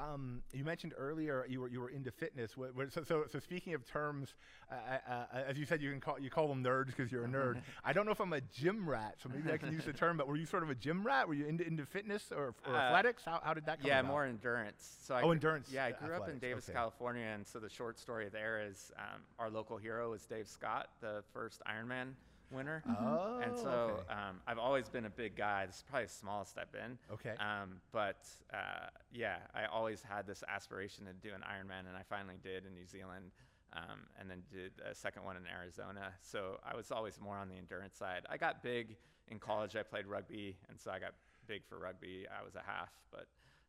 um, 0.00 0.42
you 0.52 0.64
mentioned 0.64 0.94
earlier 0.96 1.44
you 1.48 1.60
were 1.60 1.68
you 1.68 1.80
were 1.80 1.90
into 1.90 2.10
fitness. 2.10 2.52
So, 2.90 3.02
so, 3.04 3.24
so 3.30 3.38
speaking 3.38 3.74
of 3.74 3.86
terms, 3.86 4.34
uh, 4.70 4.74
uh, 4.74 5.12
uh, 5.12 5.24
as 5.48 5.58
you 5.58 5.66
said, 5.66 5.82
you 5.82 5.90
can 5.90 6.00
call 6.00 6.18
you 6.18 6.30
call 6.30 6.48
them 6.48 6.62
nerds 6.64 6.86
because 6.86 7.12
you're 7.12 7.24
a 7.24 7.28
nerd. 7.28 7.62
I 7.84 7.92
don't 7.92 8.06
know 8.06 8.12
if 8.12 8.20
I'm 8.20 8.32
a 8.32 8.40
gym 8.40 8.88
rat, 8.88 9.16
so 9.22 9.28
maybe 9.28 9.52
I 9.52 9.56
can 9.58 9.72
use 9.72 9.84
the 9.84 9.92
term. 9.92 10.16
But 10.16 10.26
were 10.28 10.36
you 10.36 10.46
sort 10.46 10.62
of 10.62 10.70
a 10.70 10.74
gym 10.74 11.04
rat? 11.04 11.28
Were 11.28 11.34
you 11.34 11.46
into 11.46 11.66
into 11.66 11.84
fitness 11.86 12.32
or, 12.32 12.54
or 12.66 12.74
Uh, 12.74 12.78
athletics? 12.78 13.22
How, 13.24 13.40
how 13.42 13.54
did 13.54 13.66
that 13.66 13.80
come 13.80 13.88
Yeah, 13.88 14.00
about? 14.00 14.08
more 14.10 14.24
endurance. 14.26 14.96
So 15.02 15.14
I 15.14 15.22
Oh, 15.22 15.26
gr- 15.28 15.32
endurance, 15.34 15.68
Yeah, 15.72 15.86
I 15.86 15.92
grew 15.92 16.16
up 16.16 16.28
in 16.28 16.38
Davis, 16.38 16.64
okay. 16.68 16.72
California, 16.74 17.24
and 17.24 17.46
so 17.46 17.58
the 17.58 17.68
short 17.68 17.98
story 17.98 18.28
there 18.28 18.64
is 18.66 18.90
um, 18.98 19.20
our 19.38 19.50
local 19.50 19.76
hero 19.76 20.12
is 20.14 20.24
Dave 20.26 20.48
Scott, 20.48 20.88
the 21.00 21.22
first 21.32 21.62
Ironman 21.68 22.14
winner. 22.50 22.82
Oh, 22.88 23.40
and 23.42 23.56
so 23.56 23.68
okay. 23.68 24.02
um, 24.10 24.40
I've 24.46 24.58
always 24.58 24.88
been 24.88 25.06
a 25.06 25.10
big 25.10 25.36
guy. 25.36 25.66
This 25.66 25.76
is 25.76 25.84
probably 25.88 26.06
the 26.06 26.12
smallest 26.12 26.58
I've 26.58 26.72
been. 26.72 26.98
Okay. 27.12 27.34
Um, 27.38 27.80
but 27.92 28.26
uh, 28.52 28.88
yeah, 29.12 29.36
I 29.54 29.66
always 29.66 30.02
had 30.02 30.26
this 30.26 30.42
aspiration 30.48 31.04
to 31.06 31.12
do 31.12 31.34
an 31.34 31.42
Ironman, 31.42 31.88
and 31.88 31.96
I 31.96 32.02
finally 32.08 32.36
did 32.42 32.66
in 32.66 32.74
New 32.74 32.86
Zealand, 32.86 33.30
um, 33.72 34.00
and 34.18 34.30
then 34.30 34.42
did 34.52 34.72
a 34.88 34.94
second 34.94 35.24
one 35.24 35.36
in 35.36 35.42
Arizona. 35.46 36.12
So 36.22 36.58
I 36.64 36.76
was 36.76 36.90
always 36.90 37.20
more 37.20 37.36
on 37.36 37.48
the 37.48 37.56
endurance 37.56 37.96
side. 37.96 38.22
I 38.28 38.36
got 38.36 38.62
big 38.62 38.96
in 39.28 39.38
college. 39.38 39.76
I 39.76 39.82
played 39.82 40.06
rugby, 40.06 40.56
and 40.68 40.78
so 40.80 40.90
I 40.90 40.98
got 40.98 41.12
big 41.46 41.62
for 41.68 41.78
rugby. 41.78 42.26
I 42.28 42.44
was 42.44 42.54
a 42.54 42.62
half, 42.64 42.90
but 43.10 43.26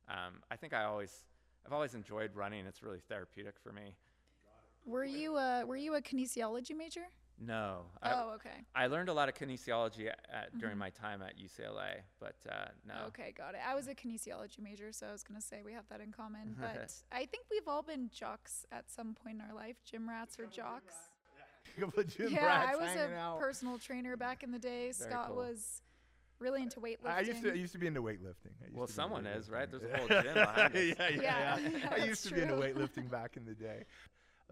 um, 0.10 0.42
I 0.50 0.56
think 0.56 0.74
I 0.74 0.84
always, 0.84 1.24
I've 1.66 1.74
always 1.74 1.94
enjoyed 1.94 2.32
running. 2.36 2.66
It's 2.66 2.84
really 2.84 3.02
therapeutic 3.08 3.56
for 3.64 3.72
me. 3.72 3.96
Were 4.86 5.06
you 5.06 5.38
a 5.38 5.64
were 5.66 5.76
you 5.76 5.94
a 5.94 6.02
kinesiology 6.02 6.76
major? 6.76 7.08
No. 7.44 7.86
I, 8.04 8.12
oh, 8.14 8.34
okay. 8.36 8.66
I 8.76 8.88
learned 8.88 9.10
a 9.10 9.14
lot 9.14 9.28
of 9.28 9.36
kinesiology 9.36 10.08
at, 10.08 10.20
at, 10.32 10.58
during 10.60 10.78
my 10.78 10.92
time 10.92 11.22
at 11.24 11.34
UCLA, 11.38 12.02
but 12.20 12.36
uh, 12.48 12.66
no. 12.88 13.08
Okay, 13.08 13.34
got 13.36 13.56
it. 13.56 13.62
I 13.68 13.74
was 13.74 13.88
a 13.88 13.96
kinesiology 13.96 14.60
major, 14.62 14.92
so 14.92 15.08
I 15.08 15.12
was 15.12 15.24
gonna 15.24 15.42
say 15.42 15.62
we 15.66 15.74
have 15.74 15.88
that 15.90 16.02
in 16.02 16.12
common. 16.12 16.56
But 16.62 16.94
I 17.12 17.26
think 17.26 17.46
we've 17.50 17.68
all 17.68 17.82
been 17.82 18.10
jocks 18.14 18.66
at 18.72 18.92
some 18.92 19.16
point 19.16 19.38
in 19.38 19.42
our 19.42 19.56
life. 19.56 19.78
Gym 19.90 20.08
rats 20.08 20.40
or 20.40 20.46
jocks. 20.46 20.94
Couple 21.80 22.02
of 22.02 22.08
gym 22.16 22.30
yeah, 22.32 22.68
I 22.70 22.76
was 22.76 22.92
a 22.96 23.16
out. 23.16 23.40
personal 23.40 23.78
trainer 23.78 24.18
back 24.18 24.44
in 24.44 24.52
the 24.52 24.60
day. 24.60 24.92
Very 24.92 24.94
Scott 24.94 25.28
cool. 25.28 25.38
was 25.38 25.82
really 26.40 26.62
into 26.64 26.80
weightlifting. 26.80 27.16
I 27.16 27.22
used 27.22 27.44
to 27.44 27.52
I 27.52 27.56
used 27.56 27.74
to 27.74 27.80
be 27.80 27.88
into 27.88 28.02
weightlifting. 28.02 28.52
I 28.62 28.66
used 28.66 28.76
Well, 28.76 28.88
to 28.88 28.92
be 28.92 28.96
someone 28.96 29.26
is, 29.26 29.50
right? 29.50 29.70
There's 29.70 29.84
a 29.84 29.98
whole 29.98 30.08
gym 30.08 30.34
behind 30.34 30.60
us. 30.60 30.72
yeah, 30.76 30.92
yeah, 31.10 31.22
yeah, 31.22 31.58
Yeah, 31.80 31.90
I 31.92 32.06
used 32.06 32.28
to 32.28 32.34
be 32.34 32.42
into 32.42 32.56
true. 32.56 32.64
weightlifting 32.64 33.10
back 33.10 33.38
in 33.38 33.46
the 33.46 33.54
day. 33.54 33.86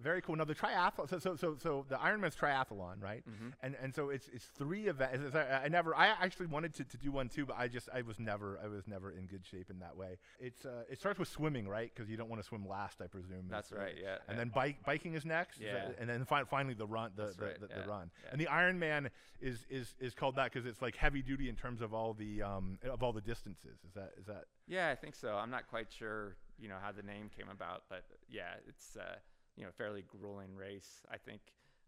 Very 0.02 0.22
cool. 0.22 0.36
Now 0.36 0.46
the 0.46 0.56
triathlon. 0.56 1.10
So 1.10 1.20
so 1.20 1.36
so, 1.36 1.56
so 1.62 1.86
the 1.90 1.96
Ironman's 1.98 2.36
triathlon, 2.36 3.02
right? 3.02 3.24
Mm-hmm. 3.30 3.50
And 3.62 3.76
and 3.82 3.94
so 3.94 4.10
it's 4.10 4.30
it's 4.34 4.46
three 4.46 4.88
events. 4.88 5.36
I, 5.36 5.66
I 5.66 5.68
never. 5.68 5.96
I 5.96 6.08
actually 6.08 6.46
wanted 6.48 6.74
to, 6.76 6.84
to 6.86 6.98
do 6.98 7.12
one 7.12 7.30
too, 7.30 7.46
but 7.46 7.58
I 7.60 7.68
just 7.68 7.90
I 7.94 8.02
was 8.02 8.20
never 8.20 8.60
I 8.64 8.68
was 8.68 8.88
never 8.88 9.12
in 9.12 9.26
good 9.26 9.46
shape 9.46 9.70
in 9.70 9.80
that 9.80 9.96
way. 9.98 10.18
It's 10.40 10.66
uh, 10.66 10.84
it 10.90 11.00
starts 11.00 11.20
with 11.20 11.28
swimming, 11.28 11.68
right? 11.68 11.92
Because 11.94 12.10
you 12.10 12.18
don't 12.18 12.30
want 12.30 12.42
to 12.42 12.48
swim 12.48 12.68
last, 12.68 13.02
I 13.02 13.08
presume. 13.08 13.48
That's 13.50 13.72
right, 13.72 13.96
yeah, 14.02 14.16
And 14.28 14.36
yeah. 14.36 14.36
then 14.38 14.50
bike 14.50 14.78
biking 14.86 15.14
is 15.16 15.26
next. 15.26 15.58
is 15.58 15.64
that- 15.64 15.90
Yeah. 15.90 16.00
and 16.00 16.10
then 16.10 16.26
fi- 16.26 16.44
finally 16.46 16.74
the 16.76 16.88
run 16.88 17.12
the 17.16 17.34
the, 17.38 17.46
right, 17.46 17.60
the, 17.60 17.68
the 17.68 17.74
yeah, 17.82 17.86
run. 17.86 18.12
yeah. 18.24 18.30
And 18.32 18.40
the 18.42 18.46
Ironman 18.48 19.10
is 19.42 19.66
is 19.70 19.96
is 20.00 20.14
called 20.14 20.36
that 20.36 20.52
because 20.54 20.66
it's 20.66 20.82
like 20.82 20.96
heavy 20.96 21.22
duty 21.22 21.50
in 21.50 21.56
terms 21.56 21.82
of 21.82 21.94
all 21.94 22.14
the 22.14 22.42
um 22.42 22.78
of 22.84 23.04
all 23.04 23.14
the 23.14 23.22
distances. 23.22 23.78
Is 23.88 23.94
that 23.96 24.12
is 24.20 24.26
that 24.28 24.46
Yeah, 24.68 24.90
I 24.90 24.96
think 24.96 25.16
so. 25.16 25.36
I'm 25.36 25.50
not 25.52 25.68
quite 25.70 25.92
sure, 25.92 26.36
you 26.58 26.70
know, 26.70 26.78
how 26.82 26.92
the 26.92 27.04
name 27.04 27.30
came 27.36 27.50
about, 27.50 27.84
but 27.90 28.04
yeah, 28.30 28.54
it's 28.68 28.96
uh, 28.98 29.16
you 29.60 29.66
know, 29.66 29.72
fairly 29.78 30.04
grueling 30.08 30.56
race. 30.56 31.04
I 31.12 31.18
think 31.18 31.42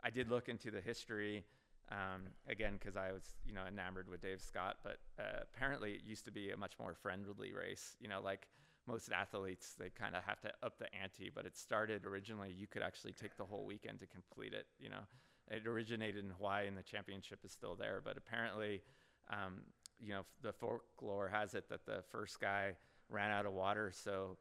I 0.04 0.10
did 0.10 0.30
look 0.30 0.50
into 0.50 0.70
the 0.70 0.82
history 0.82 1.46
um, 1.90 2.24
again 2.48 2.74
because 2.78 2.98
I 2.98 3.12
was, 3.14 3.24
you 3.46 3.54
know, 3.54 3.62
enamored 3.68 4.10
with 4.10 4.22
Dave 4.22 4.42
Scott, 4.42 4.78
but 4.84 4.98
uh, 5.18 5.44
apparently 5.44 5.94
it 5.94 6.02
used 6.06 6.26
to 6.26 6.32
be 6.32 6.52
a 6.52 6.58
much 6.58 6.74
more 6.78 6.94
friendly 6.94 7.54
race. 7.54 7.96
You 8.02 8.10
know, 8.10 8.20
like 8.22 8.48
most 8.88 9.10
athletes, 9.12 9.76
they 9.80 9.90
kind 9.90 10.16
of 10.16 10.24
have 10.26 10.42
to 10.42 10.52
up 10.62 10.80
the 10.80 10.94
ante. 10.94 11.32
But 11.34 11.46
it 11.46 11.56
started 11.56 12.06
originally, 12.06 12.54
you 12.56 12.68
could 12.68 12.82
actually 12.82 13.14
take 13.14 13.38
the 13.38 13.46
whole 13.46 13.66
weekend 13.66 14.00
to 14.02 14.06
complete 14.08 14.54
it. 14.54 14.66
You 14.78 14.90
know, 14.90 15.04
it 15.50 15.66
originated 15.66 16.26
in 16.26 16.32
Hawaii, 16.32 16.68
and 16.68 16.78
the 16.78 16.84
championship 16.84 17.40
is 17.46 17.54
still 17.54 17.76
there. 17.76 18.02
But 18.04 18.18
apparently, 18.18 18.82
um, 19.30 19.62
you 19.98 20.14
know, 20.14 20.26
the 20.42 20.52
folklore 20.52 21.30
has 21.30 21.54
it 21.54 21.70
that 21.70 21.86
the 21.86 22.04
first 22.12 22.42
guy 22.42 22.74
ran 23.10 23.32
out 23.32 23.46
of 23.46 23.54
water, 23.54 23.92
so 23.94 24.38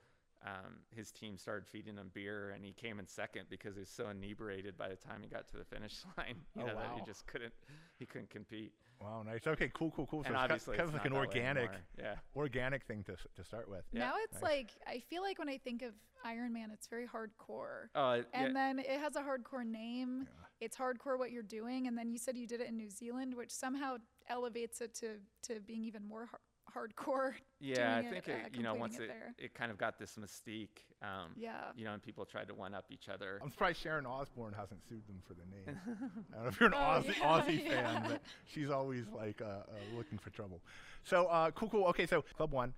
um, 0.47 0.77
his 0.95 1.11
team 1.13 1.37
started 1.37 1.67
feeding 1.69 1.97
him 1.97 2.11
beer, 2.15 2.51
and 2.51 2.65
he 2.65 2.73
came 2.73 2.99
in 2.99 3.07
second 3.07 3.45
because 3.51 3.75
he 3.75 3.81
was 3.81 3.91
so 3.91 4.09
inebriated 4.09 4.77
by 4.79 4.89
the 4.89 4.97
time 4.97 5.21
he 5.23 5.29
got 5.29 5.47
to 5.49 5.57
the 5.59 5.65
finish 5.65 5.97
line. 6.19 6.37
You 6.57 6.63
Oh, 6.63 6.67
know, 6.67 6.75
that 6.77 6.93
he 6.99 7.03
just 7.05 7.27
couldn't, 7.27 7.53
he 7.99 8.07
couldn't 8.07 8.31
compete. 8.31 8.73
wow 9.03 9.23
nice? 9.23 9.47
Okay, 9.47 9.71
cool, 9.75 9.91
cool, 9.95 10.07
cool. 10.07 10.21
and 10.25 10.35
it's 10.35 10.43
obviously, 10.43 10.77
kind 10.77 10.89
of 10.89 10.95
like 10.95 11.05
an 11.05 11.13
not 11.13 11.21
that 11.31 11.35
way 11.35 11.41
organic. 11.41 11.71
Yeah. 11.99 12.15
organic 12.37 12.85
thing 12.85 13.05
to 13.05 13.17
to 13.37 13.45
start 13.45 13.69
with. 13.69 13.85
Yeah, 13.93 14.01
now 14.07 14.13
it's 14.25 14.35
nice. 14.35 14.43
like 14.43 14.71
I 14.87 15.01
feel 15.11 15.23
like 15.23 15.39
when 15.39 15.49
I 15.49 15.59
think 15.59 15.83
of 15.83 15.93
Iron 16.25 16.53
Man, 16.53 16.71
it's 16.73 16.87
very 16.87 17.07
hardcore. 17.07 17.89
Oh, 17.95 18.13
it- 18.13 18.29
And 18.33 18.49
yeah. 18.49 18.53
then 18.53 18.79
it 18.79 19.01
has 19.01 19.17
a 19.17 19.21
hardcore 19.21 19.65
name. 19.67 20.27
It's 20.61 20.77
hardcore 20.77 21.19
what 21.19 21.31
you're 21.33 21.43
doing. 21.43 21.87
And 21.87 21.97
then 21.97 22.11
you 22.11 22.19
said 22.19 22.37
you 22.37 22.47
did 22.47 22.61
it 22.61 22.69
in 22.69 22.77
New 22.77 22.91
Zealand, 22.91 23.35
which 23.35 23.51
somehow 23.51 23.97
elevates 24.29 24.83
it 24.83 24.95
to, 24.97 25.17
to 25.45 25.61
being 25.61 25.83
even 25.85 26.07
more 26.07 26.27
har- 26.27 26.41
hardcore. 26.75 27.33
Yeah, 27.61 27.97
I 27.97 28.03
think 28.03 28.29
it, 28.29 28.31
it, 28.31 28.35
uh, 28.47 28.49
you 28.57 28.63
know 28.63 28.75
once 28.75 28.97
it 28.99 29.11
it, 29.39 29.45
it 29.47 29.55
kind 29.55 29.71
of 29.71 29.79
got 29.79 29.99
this 29.99 30.17
mystique. 30.17 30.69
Um, 31.03 31.33
Yeah. 31.37 31.53
You 31.77 31.85
know, 31.85 31.93
and 31.95 32.03
people 32.03 32.25
tried 32.25 32.49
to 32.49 32.55
one 32.55 32.75
up 32.75 32.87
each 32.91 33.09
other. 33.09 33.39
I'm 33.43 33.51
surprised 33.51 33.81
Sharon 33.81 34.07
Osbourne 34.07 34.55
hasn't 34.57 34.81
sued 34.89 35.07
them 35.07 35.21
for 35.27 35.35
the 35.35 35.45
name. 35.51 35.79
I 36.33 36.37
don't 36.37 36.43
know 36.45 36.49
if 36.49 36.61
you're 36.61 36.69
an 36.69 36.75
Oh, 36.75 36.79
Ozzy, 36.79 37.19
yeah, 37.19 37.41
Ozzy 37.41 37.69
fan, 37.69 38.05
but 38.09 38.23
she's 38.47 38.71
always 38.71 39.05
like 39.15 39.41
uh, 39.41 39.45
uh, 39.45 39.63
looking 39.97 40.19
for 40.19 40.31
trouble. 40.31 40.61
So 41.05 41.27
uh, 41.27 41.51
cool, 41.53 41.69
cool. 41.71 41.85
Okay, 41.87 42.07
so 42.07 42.23
Club 42.37 42.53
One, 42.53 42.75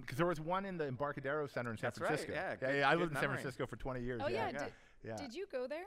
because 0.00 0.16
there 0.16 0.26
was 0.26 0.40
one 0.40 0.64
in 0.64 0.76
the 0.78 0.86
Embarcadero 0.86 1.46
Center 1.46 1.70
in 1.70 1.76
San 1.76 1.88
That's 1.88 2.00
right, 2.00 2.06
Francisco. 2.08 2.32
yeah, 2.32 2.50
yeah, 2.50 2.56
good- 2.56 2.78
yeah. 2.78 2.88
I 2.90 2.94
lived 2.94 3.10
in 3.12 3.16
San 3.16 3.22
memory. 3.24 3.36
Francisco 3.38 3.66
for 3.66 3.76
20 3.76 4.00
years. 4.02 4.20
Oh, 4.24 4.28
yeah. 4.28 4.50
yeah. 4.52 4.58
Did, 4.58 4.72
yeah. 5.04 5.16
did 5.16 5.34
you 5.34 5.46
go 5.50 5.66
there? 5.66 5.86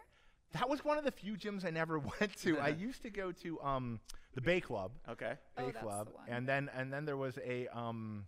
That 0.53 0.69
was 0.69 0.85
one 0.85 0.97
of 0.97 1.03
the 1.03 1.11
few 1.11 1.33
gyms 1.35 1.65
I 1.65 1.69
never 1.71 1.99
went 2.19 2.35
to. 2.43 2.59
I 2.59 2.67
used 2.87 3.01
to 3.03 3.09
go 3.09 3.31
to 3.31 3.61
um, 3.61 3.99
the 4.35 4.41
Bay 4.41 4.61
Club. 4.61 4.91
Okay. 5.09 5.33
Oh, 5.57 5.61
Bay 5.61 5.71
that's 5.71 5.77
the 5.77 5.81
Club, 5.83 6.09
one. 6.13 6.25
and 6.29 6.47
then 6.47 6.69
and 6.75 6.91
then 6.93 7.05
there 7.05 7.17
was 7.17 7.37
a 7.45 7.67
um, 7.67 8.25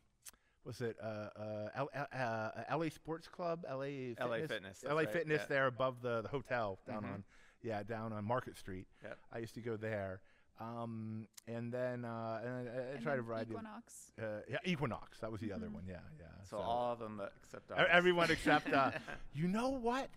was 0.65 0.81
it 0.81 0.97
uh, 1.01 1.05
uh, 1.05 1.69
L- 1.75 1.89
uh, 1.95 2.17
uh, 2.17 2.51
LA 2.77 2.89
Sports 2.89 3.27
Club, 3.27 3.63
LA 3.69 3.83
Fitness, 4.15 4.19
LA 4.19 4.37
Fitness, 4.47 4.83
LA 4.87 4.95
right, 4.95 5.11
Fitness 5.11 5.41
yeah. 5.41 5.45
there 5.49 5.67
above 5.67 6.01
the, 6.01 6.21
the 6.21 6.27
hotel 6.29 6.79
down 6.87 7.03
Mhm. 7.03 7.13
on 7.13 7.23
yeah 7.61 7.83
down 7.83 8.11
on 8.13 8.23
Market 8.25 8.57
Street. 8.57 8.87
Yep. 9.03 9.17
I 9.31 9.37
used 9.39 9.53
to 9.55 9.61
go 9.61 9.77
there. 9.77 10.21
Um, 10.59 11.27
and 11.47 11.69
then 11.71 12.05
uh, 12.05 12.39
and 12.43 12.69
I, 12.69 12.71
I 12.71 12.81
And 12.95 13.03
tried 13.03 13.13
a 13.13 13.15
then 13.17 13.25
variety. 13.25 13.53
of- 13.53 13.59
Equinox. 13.61 14.11
Uh, 14.19 14.23
yeah, 14.49 14.57
Equinox. 14.63 15.19
That 15.19 15.31
was 15.31 15.41
the 15.41 15.47
Mm-hmm. 15.49 15.55
other 15.57 15.69
one. 15.69 15.83
Yeah, 15.87 15.97
yeah. 16.17 16.25
So 16.49 16.57
all 16.57 16.93
of 16.93 16.99
them 16.99 17.21
except 17.43 17.69
ours. 17.71 17.87
Everyone 17.91 18.31
except, 18.31 18.71
uh, 18.73 18.91
you 19.33 19.47
know 19.49 19.69
what? 19.69 20.07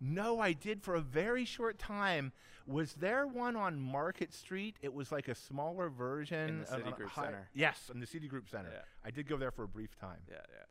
No, 0.00 0.40
I 0.40 0.52
did 0.52 0.82
for 0.82 0.94
a 0.94 1.00
very 1.00 1.44
short 1.44 1.78
time. 1.78 2.32
Was 2.66 2.92
there 2.94 3.26
one 3.26 3.56
on 3.56 3.80
Market 3.80 4.32
Street? 4.32 4.76
It 4.82 4.92
was 4.92 5.10
like 5.10 5.28
a 5.28 5.34
smaller 5.34 5.88
version. 5.88 6.64
the 6.68 6.74
of 6.74 6.80
a 6.86 6.90
Citigroup 6.92 7.08
hi- 7.08 7.24
Center. 7.24 7.48
Yes, 7.54 7.90
in 7.92 8.00
the 8.00 8.06
Citigroup 8.06 8.48
Center. 8.50 8.70
Yeah. 8.72 8.80
I 9.04 9.10
did 9.10 9.26
go 9.26 9.36
there 9.36 9.50
for 9.50 9.64
a 9.64 9.68
brief 9.68 9.96
time. 9.98 10.20
Yeah, 10.28 10.36
yeah. 10.50 10.64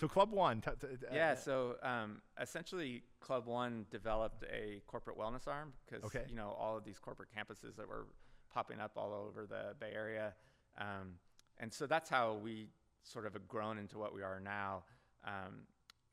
So 0.00 0.08
Club 0.08 0.32
One. 0.32 0.60
T- 0.60 0.70
t- 0.80 0.86
uh, 0.88 1.14
Yeah, 1.14 1.34
so 1.36 1.76
um, 1.82 2.20
essentially, 2.40 3.04
Club 3.20 3.46
One 3.46 3.86
developed 3.90 4.42
a 4.52 4.80
corporate 4.86 5.16
wellness 5.18 5.46
arm 5.46 5.72
because 5.86 6.02
Okay. 6.04 6.24
you 6.28 6.34
know 6.34 6.56
all 6.58 6.76
of 6.76 6.84
these 6.84 6.98
corporate 6.98 7.28
campuses 7.36 7.76
that 7.76 7.86
were 7.88 8.06
popping 8.52 8.80
up 8.80 8.92
all 8.96 9.12
over 9.12 9.46
the 9.46 9.74
Bay 9.78 9.92
Area, 9.94 10.34
um, 10.78 11.18
and 11.58 11.72
so 11.72 11.86
that's 11.86 12.08
how 12.10 12.34
we 12.34 12.68
sort 13.04 13.26
of 13.26 13.34
have 13.34 13.46
grown 13.46 13.78
into 13.78 13.98
what 13.98 14.14
we 14.14 14.22
are 14.22 14.40
now. 14.40 14.82
Um, 15.24 15.66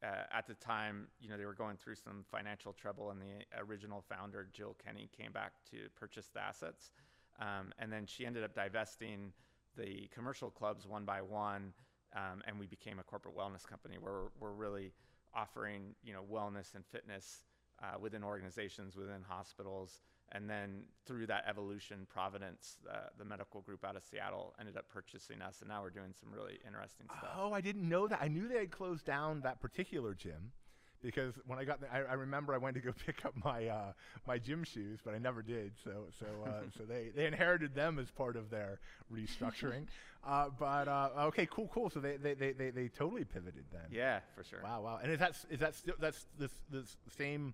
uh, 0.04 0.24
at 0.34 0.48
the 0.48 0.56
time, 0.56 1.08
you 1.20 1.30
know, 1.30 1.38
they 1.38 1.46
were 1.46 1.54
going 1.54 1.78
through 1.78 1.96
some 1.96 2.26
financial 2.32 2.74
trouble, 2.74 3.12
and 3.12 3.22
the 3.22 3.46
original 3.60 4.04
founder, 4.10 4.48
Jill 4.52 4.76
Kinney, 4.84 5.10
came 5.16 5.32
back 5.32 5.54
to 5.72 5.78
purchase 6.00 6.30
the 6.34 6.42
assets, 6.42 6.92
um, 7.40 7.72
and 7.80 7.92
then 7.92 8.06
she 8.06 8.26
ended 8.26 8.44
up 8.44 8.54
divesting 8.54 9.32
the 9.78 10.10
commercial 10.14 10.50
clubs 10.50 10.86
one 10.86 11.06
by 11.06 11.22
one 11.22 11.74
um, 12.16 12.42
and 12.48 12.60
we 12.60 12.68
became 12.68 13.00
a 13.00 13.04
corporate 13.04 13.36
wellness 13.36 13.66
company. 13.66 13.98
Where 14.00 14.24
we're, 14.40 14.52
really 14.52 14.92
offering 15.34 15.96
you 16.04 16.12
know 16.12 16.22
wellness 16.30 16.76
and 16.76 16.86
fitness 16.86 17.46
uh, 17.82 17.98
within 17.98 18.22
organizations 18.22 18.98
within 18.98 19.22
hospitals 19.26 20.02
and 20.34 20.50
then 20.50 20.84
through 21.06 21.28
that 21.28 21.44
evolution 21.48 22.06
providence 22.10 22.78
uh, 22.90 23.08
the 23.18 23.26
medical 23.26 23.62
group 23.62 23.84
out 23.84 23.96
of 23.96 24.04
seattle 24.04 24.54
ended 24.60 24.78
up 24.78 24.86
purchasing 24.90 25.42
us 25.42 25.60
and 25.62 25.70
now 25.70 25.82
we're 25.82 25.90
doing 25.90 26.14
some 26.20 26.32
really 26.32 26.60
interesting 26.66 27.06
stuff 27.18 27.30
Oh, 27.38 27.54
I 27.54 27.62
didn't 27.62 27.88
know 27.88 28.08
that. 28.08 28.20
I 28.22 28.28
knew 28.28 28.48
they 28.48 28.60
had 28.60 28.72
closed 28.72 29.06
down 29.06 29.42
that 29.42 29.60
particular 29.62 30.14
gym 30.14 30.52
because 31.02 31.34
when 31.48 31.58
I 31.58 31.64
got 31.64 31.82
there, 31.82 31.90
I, 31.92 32.12
I 32.12 32.14
remember 32.14 32.54
I 32.54 32.58
went 32.60 32.76
to 32.76 32.82
go 32.82 32.92
pick 33.06 33.26
up 33.26 33.34
my 33.44 33.68
uh, 33.68 33.94
my 34.28 34.38
gym 34.38 34.64
shoes, 34.64 35.00
but 35.04 35.14
I 35.16 35.18
never 35.18 35.42
did. 35.42 35.72
So 35.84 36.06
so 36.20 36.26
uh, 36.46 36.62
so 36.78 36.84
they, 36.84 37.10
they 37.16 37.26
inherited 37.26 37.74
them 37.74 37.98
as 38.00 38.12
part 38.12 38.36
of 38.36 38.50
their 38.52 38.80
restructuring. 39.12 39.88
uh, 40.28 40.50
but 40.60 40.88
uh, 40.88 41.10
okay, 41.30 41.48
cool, 41.50 41.70
cool. 41.74 41.90
So 41.90 42.00
they, 42.00 42.18
they, 42.18 42.36
they, 42.36 42.52
they, 42.52 42.70
they 42.70 42.88
totally 42.88 43.24
pivoted 43.24 43.66
then. 43.72 43.82
yeah 43.92 44.20
for 44.36 44.44
sure 44.44 44.62
Wow, 44.64 44.82
wow. 44.84 45.00
And 45.02 45.12
is 45.12 45.20
that 45.20 45.36
is 45.50 45.60
that 45.60 45.76
still 45.76 45.96
that's 46.00 46.26
this 46.38 46.52
this 46.70 46.96
same? 47.18 47.54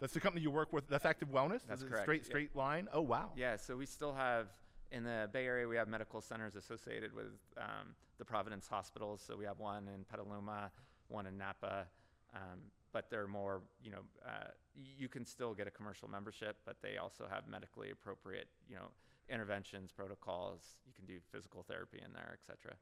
That's 0.00 0.12
the 0.12 0.20
company 0.20 0.42
you 0.42 0.50
work 0.50 0.72
with. 0.72 0.88
That's 0.88 1.04
Active 1.04 1.28
Wellness. 1.28 1.60
That's 1.68 1.82
correct, 1.82 2.02
Straight 2.02 2.22
yeah. 2.22 2.28
straight 2.28 2.56
line. 2.56 2.88
Oh 2.92 3.00
wow. 3.00 3.30
Yeah, 3.36 3.56
so 3.56 3.76
we 3.76 3.86
still 3.86 4.14
have 4.14 4.48
in 4.92 5.04
the 5.04 5.28
Bay 5.32 5.46
Area 5.46 5.66
we 5.66 5.76
have 5.76 5.88
medical 5.88 6.20
centers 6.20 6.54
associated 6.54 7.14
with 7.14 7.26
um, 7.56 7.94
the 8.18 8.24
Providence 8.24 8.68
hospitals. 8.68 9.22
So 9.26 9.36
we 9.36 9.44
have 9.44 9.58
one 9.58 9.88
in 9.88 10.04
Petaluma, 10.04 10.70
one 11.08 11.26
in 11.26 11.38
Napa, 11.38 11.86
um, 12.34 12.60
but 12.92 13.10
they're 13.10 13.26
more 13.26 13.62
you 13.82 13.90
know 13.90 14.00
uh, 14.26 14.50
you 14.74 15.08
can 15.08 15.24
still 15.24 15.54
get 15.54 15.66
a 15.66 15.70
commercial 15.70 16.08
membership, 16.08 16.56
but 16.66 16.76
they 16.82 16.98
also 16.98 17.24
have 17.30 17.48
medically 17.48 17.90
appropriate 17.90 18.48
you 18.68 18.76
know 18.76 18.88
interventions, 19.30 19.92
protocols. 19.92 20.60
You 20.86 20.92
can 20.94 21.06
do 21.06 21.18
physical 21.32 21.64
therapy 21.66 22.00
in 22.04 22.12
there, 22.12 22.38
etc. 22.38 22.76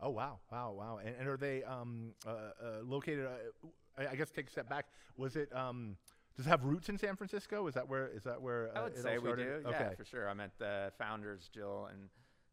Oh 0.00 0.10
wow, 0.10 0.40
wow, 0.50 0.74
wow. 0.76 0.98
And, 0.98 1.14
and 1.18 1.28
are 1.28 1.36
they 1.36 1.62
um, 1.62 2.12
uh, 2.26 2.30
uh, 2.30 2.50
located? 2.84 3.26
Uh, 3.26 3.68
I, 3.96 4.08
I 4.08 4.16
guess 4.16 4.30
take 4.30 4.48
a 4.48 4.50
step 4.50 4.68
back. 4.68 4.86
Was 5.16 5.36
it? 5.36 5.54
Does 6.36 6.46
it 6.46 6.50
have 6.50 6.64
roots 6.64 6.88
in 6.88 6.98
San 6.98 7.16
Francisco? 7.16 7.66
Is 7.66 7.74
that 7.74 7.88
where? 7.88 8.08
Is 8.08 8.24
that 8.24 8.40
where? 8.42 8.70
I 8.76 8.80
uh, 8.80 8.84
would 8.84 8.92
it 8.92 9.02
say 9.02 9.18
we 9.18 9.32
do. 9.34 9.62
Okay. 9.66 9.70
Yeah, 9.70 9.94
for 9.94 10.04
sure. 10.04 10.28
I 10.28 10.34
met 10.34 10.52
the 10.58 10.92
founders, 10.98 11.48
Jill, 11.52 11.88
and 11.90 12.08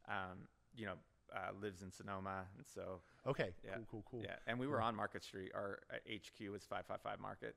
um, 0.08 0.48
you 0.76 0.86
know 0.86 0.94
uh, 1.36 1.52
lives 1.62 1.82
in 1.82 1.92
Sonoma, 1.92 2.46
and 2.58 2.66
so 2.74 3.02
Okay. 3.28 3.50
Yeah. 3.66 3.76
Cool. 3.76 3.86
Cool. 3.92 4.04
Cool. 4.10 4.22
yeah. 4.24 4.36
And 4.48 4.58
we 4.60 4.68
were 4.68 4.82
on 4.82 4.96
Market 4.96 5.24
Street. 5.24 5.52
Our 5.54 5.80
uh, 5.92 5.96
HQ 6.10 6.50
was 6.52 6.64
555 6.64 7.20
Market. 7.20 7.56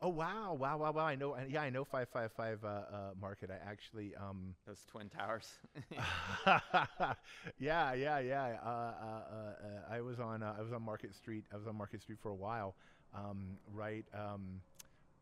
Oh 0.00 0.10
wow, 0.10 0.54
wow, 0.54 0.76
wow, 0.78 0.92
wow. 0.92 1.04
I 1.06 1.16
know. 1.16 1.34
I- 1.34 1.46
Yeah, 1.46 1.62
I 1.62 1.70
know. 1.70 1.82
Five 1.84 2.08
five 2.10 2.30
five 2.30 2.62
uh, 2.64 2.68
uh, 2.68 3.10
market. 3.20 3.50
I 3.50 3.58
actually. 3.68 4.14
Um, 4.14 4.54
Those 4.66 4.84
twin 4.86 5.08
towers. 5.08 5.50
yeah, 7.58 7.94
yeah, 7.94 8.18
yeah. 8.20 8.58
Uh, 8.64 8.68
uh, 8.68 8.70
uh, 8.70 9.34
uh, 9.34 9.94
I 9.94 10.00
was 10.00 10.20
on. 10.20 10.42
Uh, 10.44 10.54
I 10.56 10.62
was 10.62 10.72
on 10.72 10.82
Market 10.82 11.14
Street. 11.16 11.44
I 11.52 11.56
was 11.56 11.66
on 11.66 11.74
Market 11.76 12.00
Street 12.02 12.18
for 12.22 12.28
a 12.30 12.34
while. 12.34 12.76
Um, 13.12 13.58
right. 13.74 14.04
Um, 14.14 14.60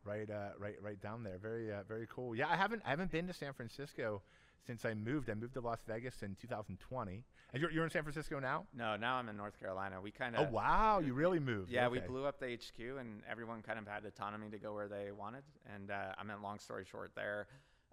right. 0.07 0.29
Uh, 0.29 0.49
right. 0.57 0.75
Right 0.81 1.01
down 1.01 1.23
there. 1.23 1.37
Very. 1.37 1.71
Uh, 1.71 1.83
very 1.87 2.07
cool. 2.09 2.35
Yeah, 2.35 2.47
I 2.47 2.55
haven't. 2.55 2.81
I 2.85 2.89
haven't 2.89 3.11
been 3.11 3.27
to 3.27 3.33
San 3.33 3.53
Francisco 3.53 4.21
since 4.67 4.85
I 4.85 4.93
moved. 4.93 5.29
I 5.29 5.33
moved 5.33 5.53
to 5.53 5.61
Las 5.61 5.79
Vegas 5.87 6.21
in 6.21 6.35
2020. 6.41 7.23
And 7.53 7.61
you're, 7.61 7.71
you're 7.71 7.85
in 7.85 7.89
San 7.89 8.03
Francisco 8.03 8.39
now? 8.39 8.65
no, 8.75 8.97
now 8.97 9.15
I'm 9.15 9.29
in 9.29 9.37
North 9.37 9.57
Carolina. 9.59 10.01
We 10.01 10.11
kind 10.11 10.35
of. 10.35 10.47
Oh 10.47 10.51
wow, 10.51 10.99
you 10.99 11.13
really 11.13 11.39
moved. 11.39 11.71
Yeah, 11.71 11.87
we 11.87 11.99
blew 11.99 12.25
up 12.25 12.39
the 12.39 12.53
HQ, 12.53 12.99
and 12.99 13.21
everyone 13.29 13.61
kind 13.61 13.79
of 13.79 13.87
had 13.87 14.05
autonomy 14.05 14.49
to 14.49 14.57
go 14.57 14.73
where 14.73 14.89
they 14.89 15.11
wanted. 15.11 15.43
And 15.73 15.89
uh, 15.89 16.13
I 16.17 16.23
mean, 16.23 16.41
long 16.41 16.59
story 16.59 16.85
short, 16.89 17.11
there, 17.15 17.47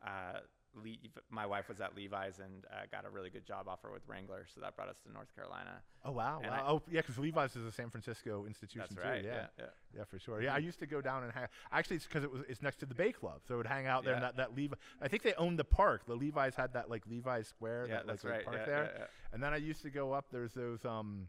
uh, 0.04 0.40
Le- 0.76 0.96
my 1.30 1.46
wife 1.46 1.68
was 1.68 1.80
at 1.80 1.94
Levi's 1.96 2.38
and 2.38 2.64
uh, 2.70 2.86
got 2.90 3.04
a 3.06 3.10
really 3.10 3.30
good 3.30 3.46
job 3.46 3.68
offer 3.68 3.90
with 3.92 4.02
Wrangler, 4.08 4.46
so 4.54 4.60
that 4.60 4.76
brought 4.76 4.88
us 4.88 4.96
to 5.06 5.12
North 5.12 5.34
Carolina. 5.34 5.80
Oh 6.04 6.12
wow, 6.12 6.40
wow. 6.42 6.50
I- 6.50 6.70
oh 6.70 6.82
yeah, 6.90 7.00
because 7.00 7.18
Levi's 7.18 7.56
is 7.56 7.64
a 7.64 7.72
San 7.72 7.90
Francisco 7.90 8.44
institution 8.46 8.80
That's 8.90 8.94
too. 9.02 9.08
right. 9.08 9.24
yeah. 9.24 9.34
Yeah, 9.34 9.46
yeah. 9.58 9.64
Yeah, 9.96 10.04
for 10.04 10.18
sure. 10.18 10.42
Yeah, 10.42 10.54
I 10.54 10.58
used 10.58 10.80
to 10.80 10.86
go 10.86 11.00
down 11.00 11.22
and 11.22 11.32
hang. 11.32 11.46
Actually, 11.70 11.96
it's 11.96 12.06
because 12.06 12.24
it 12.24 12.32
was 12.32 12.42
it's 12.48 12.62
next 12.62 12.78
to 12.78 12.86
the 12.86 12.94
Bay 12.94 13.12
Club, 13.12 13.40
so 13.46 13.54
it 13.54 13.56
would 13.58 13.66
hang 13.66 13.86
out 13.86 14.04
there. 14.04 14.14
And 14.14 14.22
that 14.24 14.36
that 14.36 14.54
Levi, 14.56 14.74
I 15.00 15.08
think 15.08 15.22
they 15.22 15.34
owned 15.34 15.58
the 15.58 15.64
park. 15.64 16.02
The 16.06 16.14
Levi's 16.16 16.54
had 16.56 16.72
that 16.74 16.90
like 16.90 17.02
Levi's 17.08 17.46
Square, 17.48 17.86
Yeah, 17.88 17.94
that 17.98 18.06
that's 18.06 18.24
like, 18.24 18.32
right. 18.32 18.44
park 18.44 18.56
yeah, 18.60 18.66
there. 18.66 18.84
yeah, 18.92 18.98
yeah. 19.00 19.06
And 19.32 19.42
then 19.42 19.52
I 19.52 19.56
used 19.58 19.82
to 19.82 19.90
go 19.90 20.12
up. 20.12 20.26
There's 20.32 20.52
those 20.52 20.84
um, 20.84 21.28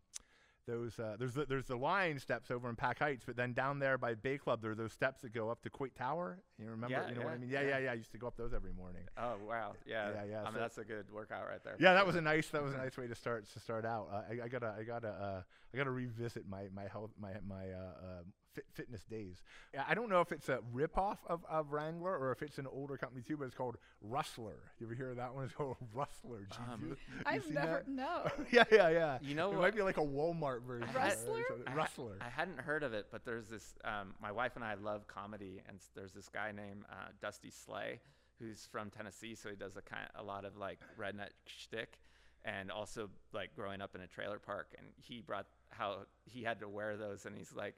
those 0.68 0.98
uh, 1.00 1.16
there's 1.20 1.34
the, 1.34 1.46
there's 1.46 1.66
the 1.66 1.76
Lyon 1.76 2.20
steps 2.20 2.52
over 2.52 2.70
in 2.70 2.76
Pac 2.76 3.00
Heights, 3.00 3.24
but 3.26 3.36
then 3.36 3.54
down 3.54 3.80
there 3.80 3.98
by 3.98 4.14
Bay 4.14 4.38
Club, 4.38 4.62
there 4.62 4.72
are 4.72 4.76
those 4.76 4.94
steps 4.94 5.22
that 5.22 5.34
go 5.34 5.50
up 5.50 5.62
to 5.64 5.70
Coit 5.70 5.96
Tower. 5.96 6.40
You 6.60 6.70
remember? 6.70 6.96
Yeah, 6.96 7.10
you 7.10 7.16
know 7.16 7.26
what 7.26 7.34
I 7.34 7.38
mean? 7.38 7.50
Yeah, 7.50 7.62
yeah, 7.62 7.68
yeah. 7.68 7.78
yeah. 7.80 7.92
I 7.92 7.94
used 7.94 8.12
to 8.12 8.18
go 8.18 8.28
up 8.28 8.38
those 8.38 8.54
every 8.54 8.74
morning. 8.74 9.04
Oh 9.18 9.36
wow, 9.48 9.74
yeah. 9.86 10.10
Yeah, 10.12 10.24
yeah, 10.30 10.42
I 10.42 10.52
mean, 10.52 10.60
that's 10.60 10.78
a 10.78 10.84
good 10.84 11.06
workout 11.12 11.48
right 11.48 11.64
there. 11.64 11.76
Yeah, 11.80 11.94
that 11.94 12.06
was 12.06 12.16
a 12.16 12.22
nice 12.22 12.50
that 12.50 12.64
was 12.64 12.74
a 12.74 12.78
nice 12.78 12.98
way 12.98 13.08
to 13.08 13.16
start 13.16 13.52
to 13.54 13.60
start 13.60 13.86
out. 13.86 14.10
Uh, 14.12 14.22
I, 14.30 14.46
I 14.46 14.48
gotta 14.48 14.74
I 14.78 14.84
gotta 14.84 15.10
uh, 15.10 15.42
I 15.74 15.78
gotta 15.78 15.92
revisit 15.92 16.48
my 16.48 16.64
my 16.74 16.88
health 16.92 17.12
my 17.20 17.32
my 17.48 17.72
uh, 17.72 17.78
uh, 17.78 18.22
fit, 18.56 18.66
fitness 18.74 19.04
days. 19.04 19.44
I 19.88 19.94
don't 19.94 20.10
know 20.10 20.22
if 20.22 20.32
it's 20.32 20.50
a 20.50 20.60
ripoff 20.74 21.18
of, 21.28 21.46
of 21.50 21.72
Wrangler 21.72 22.18
or 22.18 22.32
if 22.32 22.42
it's 22.42 22.58
an 22.58 22.66
older 22.68 22.98
company 22.98 23.22
too, 23.22 23.38
but 23.38 23.46
it's 23.46 23.54
called 23.56 23.78
Rustler. 24.02 24.56
You 24.80 24.88
ever 24.88 24.96
hear 24.96 25.12
of 25.12 25.18
that 25.18 25.36
one? 25.36 25.44
It's 25.46 25.54
called 25.54 25.78
Rustler. 25.94 26.40
Did 26.50 26.58
Um, 26.74 26.80
you, 26.82 26.88
you 26.90 26.96
I've 27.26 27.50
never 27.52 27.84
that? 27.86 27.88
no. 27.88 28.28
yeah, 28.52 28.64
yeah, 28.72 28.90
yeah. 28.90 29.18
You 29.22 29.36
know 29.36 29.52
it 29.52 29.56
what? 29.56 29.62
might 29.62 29.76
be 29.76 29.82
like 29.84 29.98
a 29.98 30.02
Walmart 30.06 30.64
version. 30.64 30.90
of 30.90 30.96
it 30.96 31.00
Rustler? 31.00 31.44
I 31.68 31.74
Rustler. 31.76 32.18
I 32.22 32.30
hadn't 32.30 32.60
heard 32.60 32.84
of 32.84 32.94
it, 32.94 33.08
but 33.12 33.26
there's 33.26 33.48
this. 33.48 33.76
Um, 33.84 34.14
my 34.22 34.32
wife 34.32 34.54
and 34.56 34.64
I 34.64 34.74
love 34.76 35.06
comedy, 35.08 35.62
and 35.68 35.78
there's 35.96 36.14
this 36.14 36.30
guy 36.30 36.52
named 36.52 36.84
uh, 36.90 37.10
Dusty 37.22 37.52
Slay, 37.52 38.00
who's 38.40 38.68
from 38.72 38.90
Tennessee, 38.90 39.36
so 39.36 39.50
he 39.50 39.56
does 39.56 39.76
a 39.78 39.82
kind 39.82 40.08
a 40.16 40.24
lot 40.24 40.46
of 40.46 40.58
like 40.58 40.80
redneck 41.00 41.30
shtick, 41.46 42.00
and 42.44 42.72
also 42.72 43.10
like 43.34 43.56
growing 43.56 43.82
up 43.82 43.96
in 43.96 44.02
a 44.02 44.08
trailer 44.08 44.40
park, 44.40 44.68
and 44.78 44.88
he 44.98 45.22
brought 45.22 45.46
how 45.70 46.00
he 46.26 46.44
had 46.44 46.60
to 46.62 46.70
wear 46.70 46.96
those, 46.98 47.26
and 47.26 47.36
he's 47.38 47.54
like. 47.54 47.76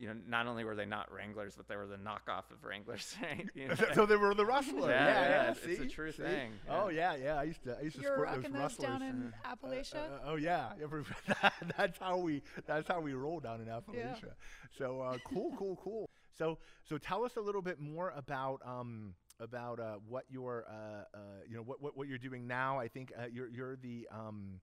You 0.00 0.08
know, 0.08 0.14
not 0.26 0.46
only 0.46 0.64
were 0.64 0.74
they 0.74 0.86
not 0.86 1.12
Wranglers, 1.12 1.54
but 1.56 1.68
they 1.68 1.76
were 1.76 1.86
the 1.86 1.98
knockoff 1.98 2.50
of 2.50 2.64
Wranglers, 2.64 3.14
right? 3.22 3.46
You 3.54 3.68
know? 3.68 3.74
so 3.94 4.06
they 4.06 4.16
were 4.16 4.34
the 4.34 4.46
Rustler. 4.46 4.88
Yeah, 4.88 5.04
Yeah, 5.06 5.20
yeah, 5.20 5.28
yeah. 5.28 5.50
it's- 5.50 5.66
it's 5.66 5.80
a 5.80 5.86
true 5.86 6.10
See? 6.10 6.22
thing, 6.22 6.52
Oh 6.68 6.88
yeah. 6.88 7.14
yeah, 7.14 7.24
yeah. 7.24 7.34
I 7.38 7.42
used 7.44 7.62
to 7.64 7.76
I 7.78 7.82
used 7.82 7.96
to 7.96 8.02
You're 8.02 8.14
sport 8.14 8.28
rocking 8.28 8.42
those 8.52 8.76
those 8.76 8.86
Rustlers. 8.86 8.88
down 8.88 9.02
in 9.02 9.32
Appalachia. 9.46 9.94
Uh, 10.12 10.18
oh 10.30 10.36
yeah, 10.36 10.70
that's 11.76 11.98
how 11.98 12.16
we 12.16 12.42
that's 12.66 12.88
how 12.88 13.00
we 13.00 13.12
roll 13.12 13.40
down 13.40 13.60
in 13.60 13.66
Appalachia. 13.68 14.32
So 14.76 15.00
uh, 15.02 15.18
cool, 15.24 15.54
cool, 15.58 15.76
cool. 15.84 16.08
So 16.36 16.58
so 16.88 16.96
tell 16.98 17.24
us 17.24 17.36
a 17.36 17.40
little 17.40 17.62
bit 17.62 17.78
more 17.78 18.12
about 18.16 18.60
um 18.64 19.14
about 19.38 19.80
uh, 19.80 19.96
what 20.08 20.24
you're 20.30 20.64
uh, 20.68 21.04
uh, 21.16 21.20
you 21.48 21.56
know 21.56 21.62
what, 21.62 21.82
what 21.82 21.96
what 21.96 22.08
you're 22.08 22.18
doing 22.18 22.46
now. 22.46 22.78
I 22.78 22.88
think 22.88 23.12
uh, 23.18 23.26
you're 23.30 23.48
you're 23.48 23.76
the 23.76 24.08
um 24.10 24.60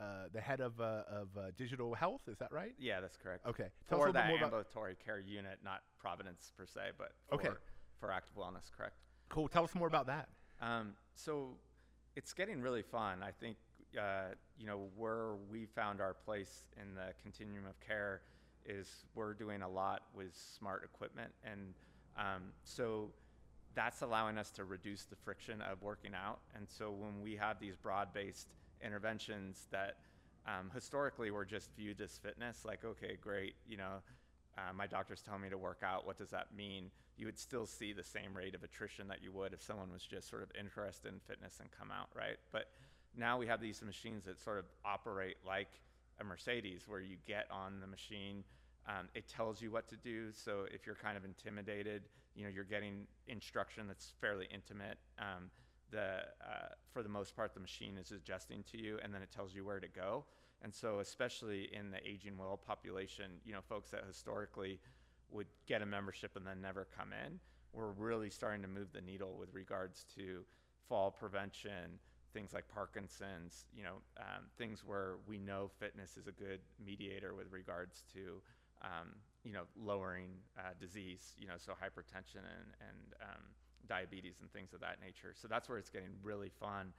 uh, 0.00 0.28
the 0.32 0.40
head 0.40 0.60
of 0.60 0.80
uh, 0.80 1.02
of 1.08 1.28
uh, 1.38 1.50
digital 1.56 1.94
health. 1.94 2.22
Is 2.28 2.38
that 2.38 2.52
right? 2.52 2.72
yeah, 2.78 3.00
that's 3.00 3.16
correct. 3.16 3.46
Okay. 3.46 3.68
Tell 3.88 3.98
us 3.98 4.04
a 4.04 4.06
For 4.06 4.08
little 4.08 4.12
bit 4.12 4.18
that 4.18 4.28
more 4.28 4.36
about. 4.38 4.44
ambulatory 4.46 4.96
care 5.04 5.20
unit, 5.20 5.58
not 5.64 5.80
Providence 5.98 6.52
per 6.56 6.66
se, 6.66 6.80
but 6.98 7.12
for, 7.28 7.34
Okay. 7.36 7.48
for 8.00 8.10
active 8.12 8.36
wellness, 8.36 8.70
correct? 8.76 8.96
Cool. 9.28 9.48
Tell 9.48 9.64
us 9.64 9.74
more 9.74 9.88
about 9.88 10.06
that. 10.06 10.28
Um, 10.60 10.92
so 11.14 11.56
it's 12.14 12.32
getting 12.32 12.60
really 12.60 12.82
fun. 12.82 13.22
I 13.22 13.30
think 13.30 13.56
uh, 13.98 14.34
you 14.58 14.66
know 14.66 14.88
where 14.96 15.34
we 15.50 15.66
found 15.66 16.00
our 16.00 16.14
place 16.14 16.64
in 16.80 16.94
the 16.94 17.12
continuum 17.22 17.64
of 17.66 17.78
care 17.80 18.20
is 18.66 18.88
we're 19.14 19.32
doing 19.34 19.62
a 19.62 19.68
lot 19.68 20.02
with 20.14 20.34
smart 20.58 20.84
equipment, 20.84 21.32
and 21.44 21.72
um, 22.18 22.52
so 22.64 23.10
that's 23.74 24.00
allowing 24.02 24.38
us 24.38 24.50
to 24.50 24.64
reduce 24.64 25.04
the 25.04 25.16
friction 25.16 25.60
of 25.62 25.82
working 25.82 26.12
out. 26.14 26.40
And 26.54 26.66
so 26.68 26.90
when 26.90 27.20
we 27.22 27.36
have 27.36 27.60
these 27.60 27.76
broad-based 27.76 28.48
interventions 28.84 29.66
that 29.70 29.96
um, 30.46 30.70
historically 30.74 31.30
were 31.30 31.44
just 31.44 31.70
viewed 31.76 32.00
as 32.00 32.18
fitness, 32.18 32.64
like 32.64 32.84
okay, 32.84 33.16
great, 33.20 33.54
you 33.66 33.76
know. 33.76 34.02
uh, 34.58 34.72
my 34.72 34.86
doctor's 34.86 35.20
telling 35.20 35.42
me 35.42 35.50
to 35.50 35.58
work 35.58 35.80
out. 35.84 36.06
What 36.06 36.16
does 36.18 36.30
that 36.30 36.46
mean? 36.56 36.90
You 37.16 37.26
would 37.26 37.38
still 37.38 37.66
see 37.66 37.92
the 37.92 38.02
same 38.02 38.34
rate 38.34 38.54
of 38.54 38.62
attrition 38.62 39.08
that 39.08 39.22
you 39.22 39.32
would 39.32 39.52
if 39.52 39.62
someone 39.62 39.92
was 39.92 40.02
just 40.02 40.28
sort 40.28 40.42
of 40.42 40.50
interested 40.58 41.12
in 41.12 41.20
fitness 41.20 41.58
and 41.60 41.68
come 41.78 41.90
out, 41.90 42.08
right? 42.14 42.36
But 42.52 42.68
now 43.16 43.38
we 43.38 43.46
have 43.46 43.60
these 43.60 43.82
machines 43.82 44.24
that 44.24 44.40
sort 44.40 44.58
of 44.58 44.64
operate 44.84 45.36
like 45.46 45.68
a 46.20 46.24
Mercedes, 46.24 46.84
where 46.86 47.00
you 47.00 47.16
get 47.26 47.46
on 47.50 47.80
the 47.80 47.86
machine, 47.86 48.42
um, 48.88 49.08
it 49.14 49.28
tells 49.28 49.60
you 49.60 49.70
what 49.70 49.86
to 49.88 49.96
do. 49.96 50.32
So 50.32 50.64
if 50.72 50.86
you're 50.86 50.94
kind 50.94 51.16
of 51.16 51.24
intimidated, 51.24 52.02
you 52.34 52.44
know, 52.44 52.50
you're 52.54 52.64
getting 52.64 53.06
instruction 53.26 53.86
that's 53.86 54.12
fairly 54.20 54.46
intimate. 54.52 54.96
Um, 55.18 55.50
the 55.90 56.22
uh, 56.40 56.68
for 56.92 57.02
the 57.02 57.08
most 57.08 57.36
part, 57.36 57.54
the 57.54 57.60
machine 57.60 57.98
is 57.98 58.12
adjusting 58.12 58.64
to 58.72 58.78
you, 58.78 58.98
and 59.02 59.12
then 59.14 59.22
it 59.22 59.30
tells 59.30 59.54
you 59.54 59.64
where 59.64 59.80
to 59.80 59.88
go. 59.88 60.24
And 60.62 60.74
so, 60.74 61.00
especially 61.00 61.68
in 61.72 61.90
the 61.90 61.98
aging 62.06 62.38
well 62.38 62.56
population, 62.56 63.32
you 63.44 63.52
know, 63.52 63.60
folks 63.68 63.90
that 63.90 64.04
historically 64.06 64.80
would 65.30 65.46
get 65.66 65.82
a 65.82 65.86
membership 65.86 66.36
and 66.36 66.46
then 66.46 66.60
never 66.60 66.86
come 66.96 67.12
in, 67.12 67.38
we're 67.72 67.90
really 67.90 68.30
starting 68.30 68.62
to 68.62 68.68
move 68.68 68.92
the 68.92 69.00
needle 69.00 69.36
with 69.38 69.52
regards 69.52 70.04
to 70.16 70.44
fall 70.88 71.10
prevention, 71.10 71.98
things 72.32 72.52
like 72.54 72.64
Parkinson's, 72.68 73.66
you 73.76 73.82
know, 73.82 73.96
um, 74.18 74.44
things 74.56 74.82
where 74.84 75.16
we 75.26 75.38
know 75.38 75.70
fitness 75.78 76.16
is 76.16 76.26
a 76.26 76.32
good 76.32 76.60
mediator 76.84 77.34
with 77.34 77.50
regards 77.50 78.04
to, 78.12 78.40
um, 78.82 79.08
you 79.44 79.52
know, 79.52 79.62
lowering 79.76 80.30
uh, 80.58 80.70
disease, 80.80 81.34
you 81.38 81.46
know, 81.46 81.54
so 81.56 81.72
hypertension 81.72 82.44
and, 82.44 82.68
and 82.80 83.14
um, 83.22 83.42
diabetes 83.86 84.36
and 84.40 84.50
things 84.52 84.72
of 84.72 84.80
that 84.80 85.00
nature. 85.00 85.32
So 85.34 85.48
that's 85.48 85.68
where 85.68 85.78
it's 85.78 85.90
getting 85.90 86.10
really 86.22 86.50
fun. 86.60 86.92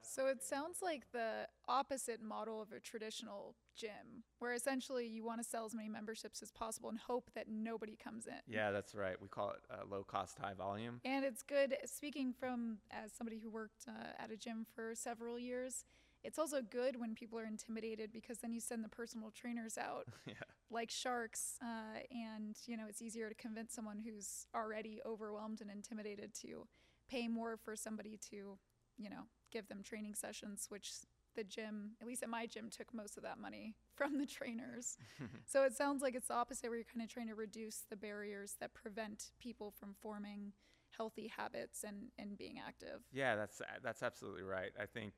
So 0.00 0.26
it 0.26 0.42
sounds 0.42 0.78
like 0.80 1.10
the 1.12 1.48
opposite 1.66 2.22
model 2.22 2.62
of 2.62 2.72
a 2.72 2.80
traditional 2.80 3.56
gym, 3.76 4.24
where 4.38 4.52
essentially 4.54 5.06
you 5.06 5.24
want 5.24 5.42
to 5.42 5.48
sell 5.48 5.64
as 5.66 5.74
many 5.74 5.88
memberships 5.88 6.42
as 6.42 6.50
possible 6.50 6.88
and 6.88 6.98
hope 6.98 7.30
that 7.34 7.46
nobody 7.48 7.96
comes 7.96 8.26
in. 8.26 8.34
Yeah, 8.46 8.70
that's 8.70 8.94
right. 8.94 9.20
We 9.20 9.28
call 9.28 9.50
it 9.50 9.60
uh, 9.70 9.84
low 9.90 10.04
cost, 10.04 10.38
high 10.38 10.54
volume. 10.54 11.00
And 11.04 11.24
it's 11.24 11.42
good, 11.42 11.76
speaking 11.84 12.32
from 12.32 12.78
as 12.90 13.12
somebody 13.12 13.38
who 13.38 13.50
worked 13.50 13.86
uh, 13.88 14.22
at 14.22 14.30
a 14.30 14.36
gym 14.36 14.66
for 14.74 14.94
several 14.94 15.38
years, 15.38 15.84
it's 16.24 16.38
also 16.38 16.62
good 16.62 16.98
when 16.98 17.14
people 17.14 17.38
are 17.38 17.44
intimidated 17.44 18.10
because 18.12 18.38
then 18.38 18.52
you 18.52 18.60
send 18.60 18.84
the 18.84 18.88
personal 18.88 19.30
trainers 19.30 19.78
out 19.78 20.06
yeah. 20.26 20.34
Like 20.70 20.90
sharks, 20.90 21.54
uh, 21.62 22.00
and 22.10 22.56
you 22.66 22.76
know 22.76 22.84
it's 22.88 23.02
easier 23.02 23.28
to 23.28 23.34
convince 23.34 23.74
someone 23.74 23.98
who's 23.98 24.46
already 24.54 25.00
overwhelmed 25.06 25.60
and 25.60 25.70
intimidated 25.70 26.34
to 26.42 26.66
pay 27.08 27.26
more 27.26 27.56
for 27.56 27.74
somebody 27.74 28.18
to, 28.30 28.58
you 28.98 29.10
know, 29.10 29.22
give 29.50 29.68
them 29.68 29.82
training 29.82 30.14
sessions, 30.14 30.66
which 30.68 30.92
the 31.34 31.44
gym, 31.44 31.92
at 32.00 32.06
least 32.06 32.22
at 32.22 32.28
my 32.28 32.46
gym, 32.46 32.68
took 32.70 32.92
most 32.92 33.16
of 33.16 33.22
that 33.22 33.38
money 33.38 33.74
from 33.94 34.18
the 34.18 34.26
trainers. 34.26 34.96
so 35.46 35.64
it 35.64 35.74
sounds 35.74 36.02
like 36.02 36.14
it's 36.14 36.28
the 36.28 36.34
opposite, 36.34 36.68
where 36.68 36.76
you're 36.76 36.84
kind 36.84 37.02
of 37.02 37.12
trying 37.12 37.28
to 37.28 37.34
reduce 37.34 37.84
the 37.88 37.96
barriers 37.96 38.56
that 38.60 38.74
prevent 38.74 39.30
people 39.40 39.72
from 39.78 39.94
forming 40.00 40.52
healthy 40.96 41.30
habits 41.34 41.84
and, 41.86 42.08
and 42.18 42.36
being 42.36 42.56
active. 42.66 43.00
Yeah, 43.12 43.36
that's 43.36 43.60
that's 43.82 44.02
absolutely 44.02 44.42
right. 44.42 44.72
I 44.80 44.86
think 44.86 45.12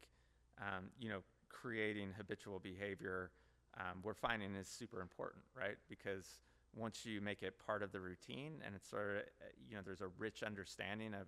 um, 0.58 0.86
you 0.98 1.08
know 1.08 1.20
creating 1.48 2.10
habitual 2.16 2.58
behavior 2.58 3.30
um, 3.78 4.00
we're 4.02 4.14
finding 4.14 4.54
is 4.54 4.68
super 4.68 5.00
important, 5.00 5.44
right? 5.56 5.76
Because 5.88 6.26
once 6.74 7.04
you 7.04 7.20
make 7.20 7.42
it 7.42 7.54
part 7.64 7.82
of 7.82 7.92
the 7.92 8.00
routine 8.00 8.62
and 8.64 8.74
it's 8.74 8.88
sort 8.88 9.16
of 9.16 9.22
you 9.68 9.74
know 9.74 9.82
there's 9.84 10.00
a 10.00 10.10
rich 10.18 10.42
understanding 10.44 11.14
of 11.14 11.26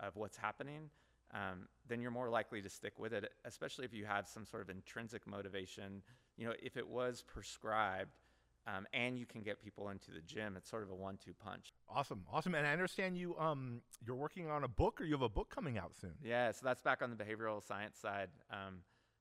of 0.00 0.16
what's 0.16 0.36
happening 0.36 0.90
um, 1.32 1.68
then 1.88 2.00
you're 2.00 2.10
more 2.10 2.28
likely 2.28 2.60
to 2.62 2.68
stick 2.68 2.98
with 2.98 3.12
it, 3.12 3.32
especially 3.44 3.84
if 3.84 3.94
you 3.94 4.04
have 4.04 4.26
some 4.26 4.44
sort 4.44 4.62
of 4.62 4.70
intrinsic 4.70 5.26
motivation. 5.26 6.02
You 6.36 6.46
know, 6.46 6.54
if 6.60 6.76
it 6.76 6.88
was 6.88 7.22
prescribed 7.22 8.16
um, 8.66 8.86
and 8.92 9.16
you 9.16 9.26
can 9.26 9.42
get 9.42 9.62
people 9.62 9.90
into 9.90 10.10
the 10.10 10.20
gym, 10.20 10.56
it's 10.56 10.68
sort 10.68 10.82
of 10.82 10.90
a 10.90 10.94
one-two 10.94 11.34
punch. 11.34 11.72
Awesome, 11.88 12.24
awesome. 12.32 12.54
And 12.54 12.66
I 12.66 12.72
understand 12.72 13.16
you 13.16 13.36
um, 13.38 13.82
you're 14.04 14.16
working 14.16 14.50
on 14.50 14.64
a 14.64 14.68
book, 14.68 15.00
or 15.00 15.04
you 15.04 15.12
have 15.12 15.22
a 15.22 15.28
book 15.28 15.50
coming 15.54 15.78
out 15.78 15.92
soon. 16.00 16.14
Yeah, 16.22 16.50
so 16.50 16.60
that's 16.64 16.82
back 16.82 17.00
on 17.02 17.10
the 17.10 17.16
behavioral 17.16 17.64
science 17.64 17.96
side. 17.98 18.28
Um, 18.50 18.78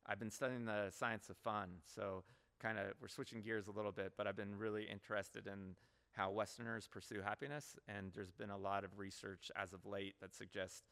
I've 0.07 0.19
been 0.19 0.31
studying 0.31 0.65
the 0.65 0.89
science 0.89 1.29
of 1.29 1.37
fun, 1.37 1.69
so 1.95 2.23
kind 2.61 2.77
of 2.77 2.93
we're 3.01 3.07
switching 3.07 3.41
gears 3.41 3.67
a 3.67 3.71
little 3.71 3.91
bit, 3.91 4.13
but 4.17 4.27
I've 4.27 4.35
been 4.35 4.57
really 4.57 4.83
interested 4.83 5.47
in 5.47 5.75
how 6.13 6.31
Westerners 6.31 6.87
pursue 6.87 7.21
happiness, 7.21 7.77
and 7.87 8.11
there's 8.13 8.31
been 8.31 8.49
a 8.49 8.57
lot 8.57 8.83
of 8.83 8.97
research 8.97 9.51
as 9.55 9.73
of 9.73 9.85
late 9.85 10.15
that 10.21 10.33
suggests 10.33 10.83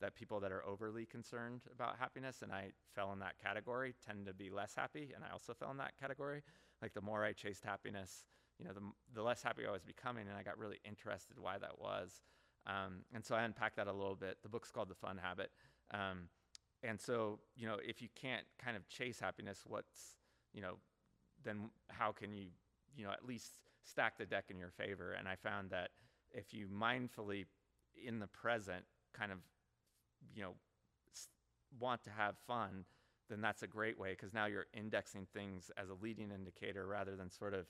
that 0.00 0.14
people 0.14 0.40
that 0.40 0.50
are 0.50 0.66
overly 0.66 1.06
concerned 1.06 1.62
about 1.72 1.96
happiness, 1.98 2.42
and 2.42 2.50
I 2.52 2.70
fell 2.94 3.12
in 3.12 3.20
that 3.20 3.34
category, 3.40 3.94
tend 4.04 4.26
to 4.26 4.34
be 4.34 4.50
less 4.50 4.74
happy, 4.74 5.12
and 5.14 5.22
I 5.24 5.32
also 5.32 5.54
fell 5.54 5.70
in 5.70 5.76
that 5.76 5.92
category. 6.00 6.42
Like 6.80 6.94
the 6.94 7.00
more 7.00 7.24
I 7.24 7.32
chased 7.32 7.64
happiness, 7.64 8.24
you 8.58 8.64
know, 8.64 8.72
the, 8.72 8.80
the 9.14 9.22
less 9.22 9.42
happy 9.42 9.62
I 9.66 9.70
was 9.70 9.84
becoming, 9.84 10.26
and 10.28 10.36
I 10.36 10.42
got 10.42 10.58
really 10.58 10.80
interested 10.84 11.38
why 11.38 11.58
that 11.58 11.78
was. 11.78 12.22
Um, 12.66 13.04
and 13.14 13.24
so 13.24 13.34
I 13.34 13.42
unpacked 13.42 13.76
that 13.76 13.86
a 13.86 13.92
little 13.92 14.16
bit. 14.16 14.38
The 14.42 14.48
book's 14.48 14.70
called 14.70 14.88
The 14.88 14.94
Fun 14.94 15.18
Habit. 15.22 15.50
Um, 15.92 16.28
and 16.82 17.00
so, 17.00 17.38
you 17.54 17.66
know, 17.66 17.76
if 17.84 18.02
you 18.02 18.08
can't 18.14 18.44
kind 18.58 18.76
of 18.76 18.88
chase 18.88 19.20
happiness, 19.20 19.62
what's, 19.64 20.16
you 20.52 20.60
know, 20.60 20.78
then 21.44 21.70
how 21.88 22.12
can 22.12 22.32
you, 22.32 22.46
you 22.96 23.04
know, 23.04 23.10
at 23.10 23.24
least 23.24 23.58
stack 23.84 24.18
the 24.18 24.26
deck 24.26 24.46
in 24.50 24.58
your 24.58 24.70
favor? 24.70 25.12
And 25.12 25.28
I 25.28 25.36
found 25.36 25.70
that 25.70 25.90
if 26.30 26.52
you 26.52 26.68
mindfully, 26.68 27.46
in 28.06 28.18
the 28.18 28.26
present, 28.26 28.84
kind 29.12 29.32
of 29.32 29.38
you 30.34 30.42
know 30.42 30.54
want 31.78 32.02
to 32.04 32.10
have 32.10 32.36
fun 32.46 32.84
then 33.28 33.40
that's 33.40 33.62
a 33.62 33.66
great 33.66 33.98
way 33.98 34.10
because 34.10 34.34
now 34.34 34.46
you're 34.46 34.66
indexing 34.74 35.26
things 35.32 35.70
as 35.76 35.88
a 35.88 35.94
leading 36.02 36.30
indicator 36.30 36.86
rather 36.86 37.16
than 37.16 37.30
sort 37.30 37.54
of 37.54 37.66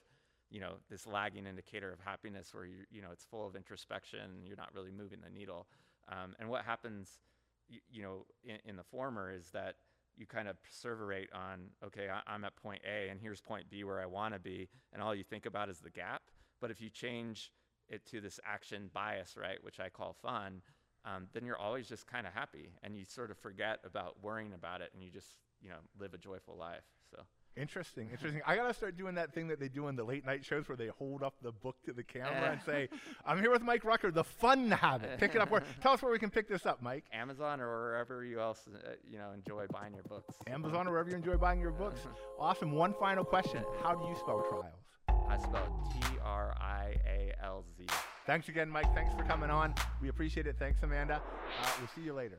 you 0.51 0.61
know 0.61 0.73
this 0.91 1.07
lagging 1.07 1.47
indicator 1.47 1.93
of 1.93 2.01
happiness 2.01 2.53
where 2.53 2.65
you 2.65 2.79
you 2.91 3.01
know 3.01 3.09
it's 3.13 3.25
full 3.25 3.47
of 3.47 3.55
introspection 3.55 4.43
you're 4.45 4.57
not 4.57 4.75
really 4.75 4.91
moving 4.91 5.19
the 5.23 5.31
needle 5.31 5.67
um, 6.09 6.35
and 6.41 6.49
what 6.49 6.65
happens 6.65 7.21
you, 7.69 7.81
you 7.91 8.03
know 8.03 8.27
in, 8.45 8.59
in, 8.65 8.77
the 8.77 8.83
former 8.83 9.33
is 9.33 9.51
that 9.53 9.77
you 10.17 10.27
kind 10.27 10.49
of 10.49 10.57
perseverate 10.63 11.29
on 11.35 11.71
okay 11.85 12.09
I, 12.09 12.21
i'm 12.33 12.45
at 12.45 12.57
point 12.57 12.83
a 12.89 13.09
and 13.09 13.21
here's 13.21 13.41
point 13.41 13.69
b 13.71 13.85
where 13.85 14.01
i 14.01 14.07
want 14.07 14.35
to 14.35 14.41
be 14.41 14.69
and 14.93 15.03
all 15.03 15.15
you 15.15 15.25
think 15.25 15.47
about 15.47 15.69
is 15.69 15.79
the 15.79 15.91
gap. 15.91 16.23
But 16.61 16.71
if 16.71 16.81
you 16.81 16.91
change 16.91 17.51
it 17.89 18.07
to 18.07 18.21
this 18.21 18.39
action 18.47 18.91
bias 18.93 19.37
right 19.37 19.59
which 19.63 19.81
i 19.81 19.89
call 19.89 20.13
fun 20.13 20.63
um, 21.05 21.27
then 21.33 21.45
you're 21.45 21.59
always 21.59 21.89
just 21.89 22.07
kind 22.07 22.27
of 22.27 22.33
happy 22.33 22.71
and 22.85 22.97
you 22.97 23.05
sort 23.05 23.31
of 23.33 23.39
forget 23.39 23.81
about 23.85 24.23
worrying 24.23 24.53
about 24.53 24.81
it 24.81 24.91
and 24.95 25.03
you 25.03 25.11
just 25.11 25.37
you 25.63 25.71
know 25.71 25.77
live 25.99 26.15
a 26.15 26.19
joyful 26.19 26.57
life 26.57 26.85
so 27.11 27.23
Interesting, 27.55 28.09
interesting. 28.11 28.41
I 28.47 28.57
gotta 28.57 28.73
start 28.73 28.97
doing 28.97 29.15
that 29.17 29.35
thing 29.35 29.49
that 29.49 29.61
they 29.61 29.69
do 29.69 29.89
in 29.89 29.97
the 29.97 30.05
late 30.05 30.25
night 30.25 30.43
shows 30.43 30.67
where 30.69 30.77
they 30.77 30.87
hold 30.87 31.23
up 31.23 31.35
the 31.43 31.53
book 31.53 31.77
to 31.85 31.93
the 31.93 32.03
camera 32.03 32.51
and 32.53 32.63
say, 32.63 32.89
"I'm 33.27 33.41
here 33.41 33.51
with 33.51 33.61
Mike 33.61 33.85
Rucker, 33.85 34.11
the 34.11 34.25
fun 34.25 34.71
habit. 34.71 35.19
Pick 35.19 35.35
it 35.35 35.41
up. 35.43 35.51
Where? 35.51 35.63
Tell 35.83 35.93
us 35.93 36.01
where 36.01 36.11
we 36.11 36.19
can 36.19 36.31
pick 36.31 36.49
this 36.49 36.65
up, 36.65 36.81
Mike. 36.81 37.05
amazon 37.13 37.61
or 37.61 37.69
wherever 37.69 38.25
you 38.25 38.41
else 38.41 38.67
uh, 38.75 38.93
you 39.07 39.19
know 39.19 39.33
enjoy 39.33 39.67
buying 39.71 39.93
your 39.93 40.05
books 40.05 40.35
Amazon 40.47 40.87
or 40.89 40.93
wherever 40.93 41.11
you 41.11 41.17
enjoy 41.17 41.37
buying 41.37 41.61
your 41.61 41.73
books. 41.73 42.01
Awesome. 42.39 42.73
One 42.73 42.95
final 42.95 43.25
question: 43.25 43.63
How 43.83 43.95
do 43.97 44.09
you 44.09 44.17
spell 44.17 44.47
trials? 44.49 44.65
i 45.29 45.39
spell 45.39 45.91
t-r-i-a-l-z 45.93 47.87
Thanks 48.27 48.49
again, 48.49 48.71
Mike. 48.71 48.95
Thanks 48.95 49.13
for 49.15 49.25
coming 49.25 49.51
on. 49.51 49.75
We 50.01 50.09
appreciate 50.09 50.47
it. 50.47 50.57
Thanks, 50.59 50.83
Amanda. 50.83 51.17
Uh, 51.17 51.69
we'll 51.79 51.89
see 51.89 52.03
you 52.03 52.15
later. 52.15 52.39